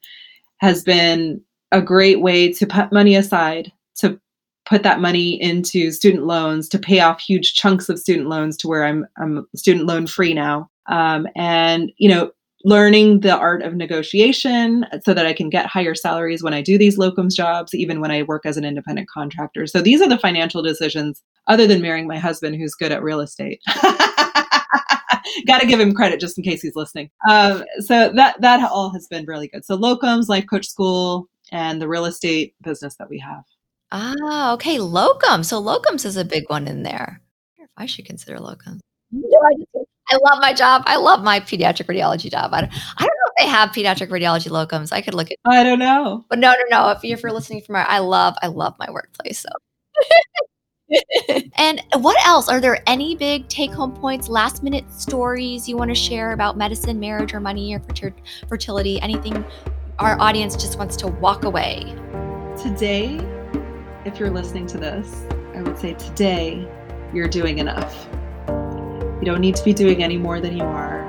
[0.61, 1.41] has been
[1.73, 4.19] a great way to put money aside to
[4.67, 8.69] put that money into student loans to pay off huge chunks of student loans to
[8.69, 12.33] where I'm I'm student loan free now um, and you know
[12.65, 16.77] learning the art of negotiation so that I can get higher salaries when I do
[16.77, 19.67] these locums jobs, even when I work as an independent contractor.
[19.67, 23.21] So these are the financial decisions, other than marrying my husband who's good at real
[23.21, 23.61] estate.
[25.47, 27.11] Got to give him credit just in case he's listening.
[27.29, 29.65] Um, so that that all has been really good.
[29.65, 33.45] So locums, life coach school, and the real estate business that we have.
[33.91, 35.47] Ah, okay, locums.
[35.47, 37.23] So locums is a big one in there.
[37.77, 38.81] I should consider locums.
[40.11, 40.83] I love my job.
[40.87, 42.53] I love my pediatric radiology job.
[42.53, 44.93] I don't, I don't know if they have pediatric radiology locums.
[44.93, 45.37] I could look at.
[45.45, 46.91] I don't know, but no, no, no.
[46.91, 49.39] If you're, if you're listening from our, I love, I love my workplace.
[49.41, 49.49] So.
[51.57, 52.49] and what else?
[52.49, 56.57] Are there any big take home points, last minute stories you want to share about
[56.57, 57.83] medicine, marriage, or money, or
[58.49, 59.01] fertility?
[59.03, 59.45] Anything
[59.99, 61.95] our audience just wants to walk away?
[62.57, 63.21] Today,
[64.05, 65.25] if you're listening to this,
[65.55, 66.67] I would say today
[67.13, 68.09] you're doing enough.
[68.49, 71.07] You don't need to be doing any more than you are.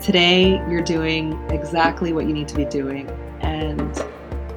[0.00, 3.08] Today, you're doing exactly what you need to be doing,
[3.40, 4.04] and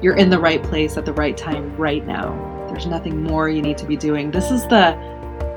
[0.02, 2.53] you're in the right place at the right time right now.
[2.74, 4.30] There's nothing more you need to be doing.
[4.30, 4.98] This is the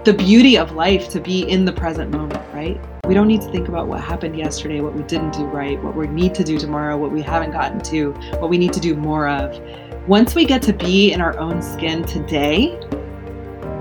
[0.05, 2.79] the beauty of life to be in the present moment, right?
[3.05, 5.97] We don't need to think about what happened yesterday, what we didn't do right, what
[5.97, 8.95] we need to do tomorrow, what we haven't gotten to, what we need to do
[8.95, 9.59] more of.
[10.07, 12.79] Once we get to be in our own skin today,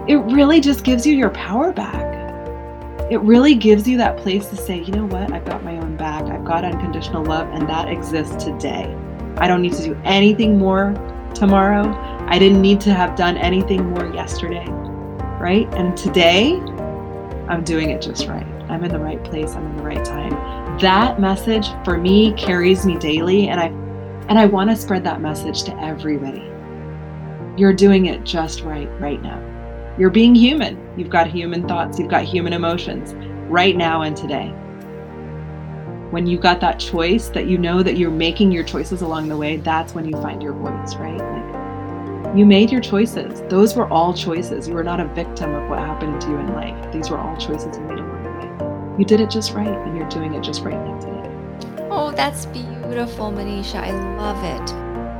[0.09, 2.07] it really just gives you your power back
[3.09, 5.97] it really gives you that place to say, you know what, I've got my own
[5.97, 8.93] back, I've got unconditional love, and that exists today.
[9.37, 10.91] I don't need to do anything more
[11.39, 11.95] tomorrow.
[12.28, 14.66] I didn't need to have done anything more yesterday,
[15.41, 15.72] right?
[15.74, 16.55] And today,
[17.49, 18.47] I'm doing it just right.
[18.68, 20.78] I'm in the right place, I'm in the right time.
[20.78, 23.66] That message for me carries me daily, and I
[24.28, 26.43] and I want to spread that message to everybody.
[27.57, 29.41] You're doing it just right right now.
[29.99, 30.78] You're being human.
[30.99, 33.14] You've got human thoughts, you've got human emotions
[33.49, 34.53] right now and today.
[36.16, 39.36] When you've got that choice that you know that you're making your choices along the
[39.36, 41.18] way, that's when you find your voice, right?
[41.18, 43.42] Like you made your choices.
[43.50, 44.66] Those were all choices.
[44.66, 46.90] You were not a victim of what happened to you in life.
[46.90, 48.98] These were all choices you made along the way.
[48.98, 51.86] You did it just right, and you're doing it just right now today.
[51.90, 53.74] Oh, that's beautiful, Manisha.
[53.74, 54.70] I love it.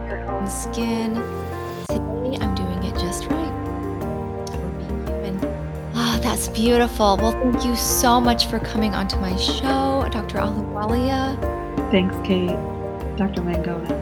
[0.09, 1.13] Your own skin.
[1.91, 3.56] Today, I'm doing it just right.
[6.37, 7.17] That's beautiful.
[7.17, 10.37] Well, thank you so much for coming onto my show, Dr.
[10.37, 11.35] Ahluwalia.
[11.91, 12.51] Thanks, Kate.
[13.17, 13.41] Dr.
[13.41, 13.97] Mangona.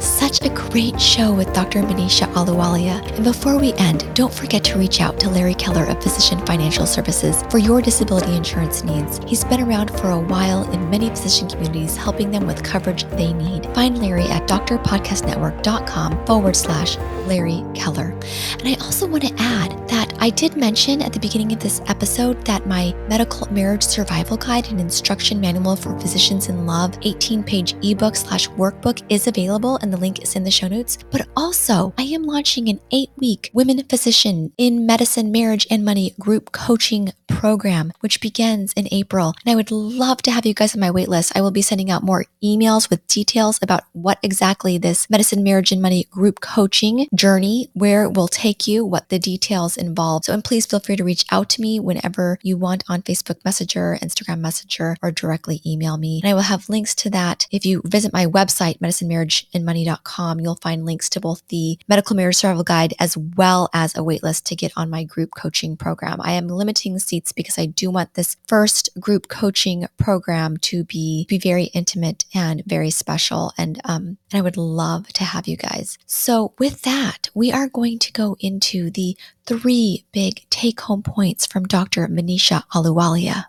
[0.00, 1.82] Such a great show with Dr.
[1.82, 3.04] Manisha Ahluwalia.
[3.16, 6.86] And before we end, don't forget to reach out to Larry Keller of Physician Financial
[6.86, 9.18] Services for your disability insurance needs.
[9.26, 13.32] He's been around for a while in many physician communities, helping them with coverage they
[13.32, 13.66] need.
[13.74, 16.96] Find Larry at drpodcastnetwork.com forward slash
[17.30, 18.10] Larry Keller.
[18.58, 21.80] And I also want to add that I did mention at the beginning of this
[21.86, 27.44] episode that my medical marriage survival guide and instruction manual for physicians in love 18
[27.44, 30.98] page ebook slash workbook is available and the link is in the show notes.
[31.12, 36.14] But also, I am launching an eight week women physician in medicine, marriage, and money
[36.18, 39.34] group coaching program, which begins in April.
[39.44, 41.32] And I would love to have you guys on my waitlist.
[41.36, 45.70] I will be sending out more emails with details about what exactly this medicine, marriage,
[45.70, 50.24] and money group coaching journey, where it will take you, what the details involve.
[50.24, 53.44] So, and please feel free to reach out to me whenever you want on Facebook
[53.44, 56.20] Messenger, Instagram Messenger, or directly email me.
[56.22, 57.46] And I will have links to that.
[57.50, 62.64] If you visit my website, medicinemarriageandmoney.com, you'll find links to both the medical marriage survival
[62.64, 66.22] guide as well as a waitlist to get on my group coaching program.
[66.22, 71.26] I am limiting seats because I do want this first group coaching program to be,
[71.28, 73.52] be very intimate and very special.
[73.58, 75.98] And, um, and I would love to have you guys.
[76.06, 81.46] So with that, we are going to go into the three big take home points
[81.46, 82.06] from Dr.
[82.08, 83.46] Manisha Ahluwalia.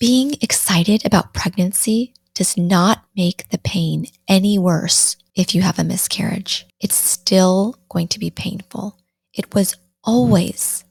[0.00, 5.84] Being excited about pregnancy does not make the pain any worse if you have a
[5.84, 6.66] miscarriage.
[6.80, 8.98] It's still going to be painful.
[9.32, 10.84] It was always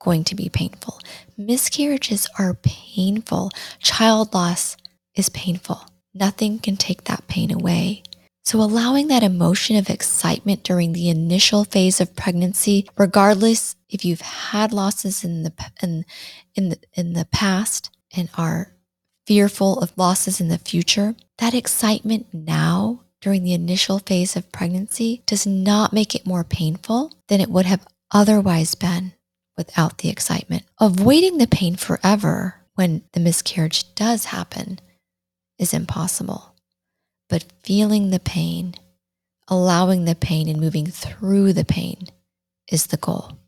[0.00, 1.00] going to be painful.
[1.36, 3.50] Miscarriages are painful.
[3.80, 4.76] Child loss
[5.14, 5.80] is painful.
[6.14, 8.02] Nothing can take that pain away.
[8.46, 14.20] So allowing that emotion of excitement during the initial phase of pregnancy, regardless if you've
[14.20, 16.04] had losses in the in
[16.54, 18.72] in the, in the past and are
[19.26, 25.24] fearful of losses in the future, that excitement now during the initial phase of pregnancy
[25.26, 29.12] does not make it more painful than it would have otherwise been
[29.56, 30.62] without the excitement.
[30.78, 34.78] Avoiding the pain forever when the miscarriage does happen
[35.58, 36.55] is impossible.
[37.28, 38.74] But feeling the pain,
[39.48, 42.06] allowing the pain, and moving through the pain
[42.70, 43.38] is the goal.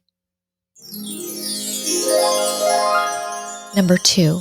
[3.76, 4.40] Number two,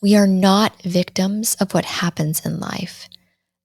[0.00, 3.08] we are not victims of what happens in life.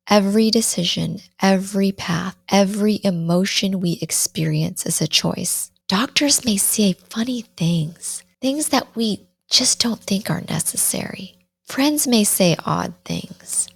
[0.10, 5.72] Every decision, every path, every emotion we experience is a choice.
[5.88, 11.36] Doctors may say funny things, things that we just don't think are necessary.
[11.68, 13.68] Friends may say odd things.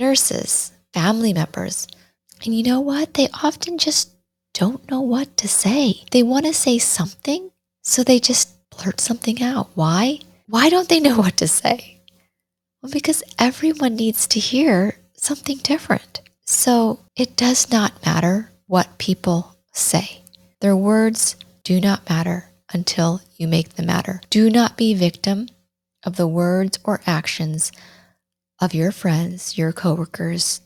[0.00, 1.86] Nurses, family members.
[2.42, 3.12] And you know what?
[3.12, 4.08] They often just
[4.54, 6.04] don't know what to say.
[6.10, 7.50] They want to say something,
[7.82, 9.68] so they just blurt something out.
[9.74, 10.20] Why?
[10.46, 12.00] Why don't they know what to say?
[12.80, 16.22] Well, because everyone needs to hear something different.
[16.46, 20.22] So it does not matter what people say.
[20.62, 24.22] Their words do not matter until you make them matter.
[24.30, 25.50] Do not be victim
[26.04, 27.70] of the words or actions
[28.60, 30.60] of your friends, your coworkers,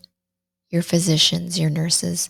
[0.71, 2.29] your physicians, your nurses.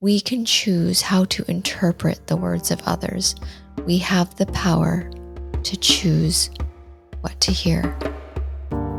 [0.00, 3.34] We can choose how to interpret the words of others.
[3.86, 5.10] We have the power
[5.62, 6.50] to choose
[7.22, 7.82] what to hear,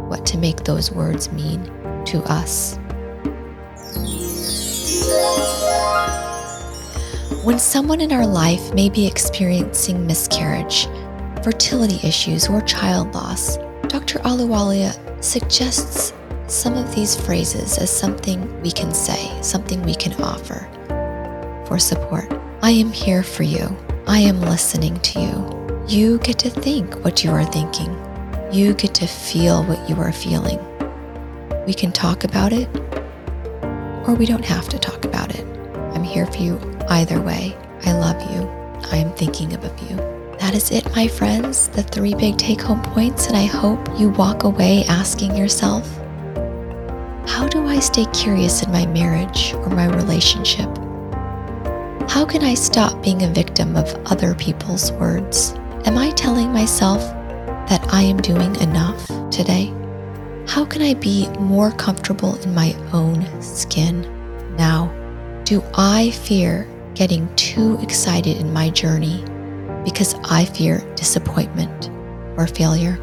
[0.10, 1.64] what to make those words mean
[2.06, 2.78] to us.
[7.46, 10.88] When someone in our life may be experiencing miscarriage,
[11.44, 13.58] fertility issues, or child loss,
[13.90, 14.20] Dr.
[14.20, 16.14] Ahluwalia suggests
[16.48, 20.68] some of these phrases as something we can say, something we can offer
[21.68, 22.32] for support.
[22.62, 23.76] I am here for you.
[24.08, 25.86] I am listening to you.
[25.88, 27.94] You get to think what you are thinking.
[28.52, 30.60] You get to feel what you are feeling.
[31.66, 32.70] We can talk about it,
[34.08, 35.46] or we don't have to talk about it.
[35.94, 36.60] I'm here for you
[36.90, 38.48] Either way, I love you.
[38.92, 40.19] I am thinking of you.
[40.40, 44.10] That is it, my friends, the three big take home points, and I hope you
[44.10, 45.86] walk away asking yourself,
[47.28, 50.70] how do I stay curious in my marriage or my relationship?
[52.10, 55.54] How can I stop being a victim of other people's words?
[55.86, 57.02] Am I telling myself
[57.68, 59.74] that I am doing enough today?
[60.48, 64.02] How can I be more comfortable in my own skin
[64.56, 64.88] now?
[65.44, 66.66] Do I fear
[66.96, 69.24] getting too excited in my journey
[69.90, 71.90] because I fear disappointment
[72.38, 72.98] or failure.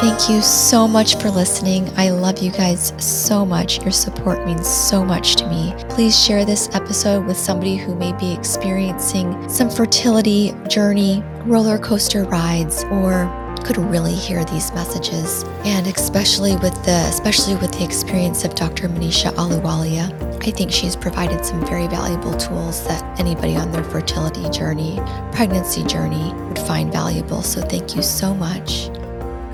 [0.00, 1.90] Thank you so much for listening.
[1.96, 3.80] I love you guys so much.
[3.82, 5.74] Your support means so much to me.
[5.88, 12.24] Please share this episode with somebody who may be experiencing some fertility journey, roller coaster
[12.24, 13.30] rides, or
[13.64, 18.90] could really hear these messages and especially with the especially with the experience of Dr.
[18.90, 24.48] Manisha Ahluwalia I think she's provided some very valuable tools that anybody on their fertility
[24.50, 25.00] journey
[25.32, 28.90] pregnancy journey would find valuable so thank you so much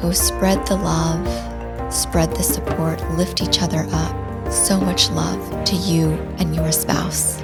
[0.00, 1.50] go spread the love
[1.92, 4.52] spread the support, lift each other up.
[4.52, 7.36] So much love to you and your spouse.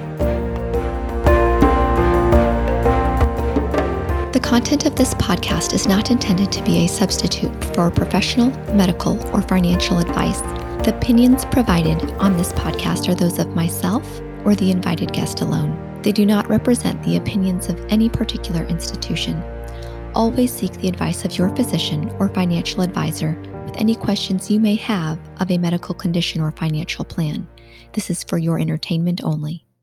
[4.32, 9.18] The content of this podcast is not intended to be a substitute for professional, medical,
[9.34, 10.40] or financial advice.
[10.86, 16.00] The opinions provided on this podcast are those of myself or the invited guest alone.
[16.02, 19.42] They do not represent the opinions of any particular institution.
[20.14, 24.76] Always seek the advice of your physician or financial advisor with any questions you may
[24.76, 27.48] have of a medical condition or financial plan.
[27.94, 29.65] This is for your entertainment only.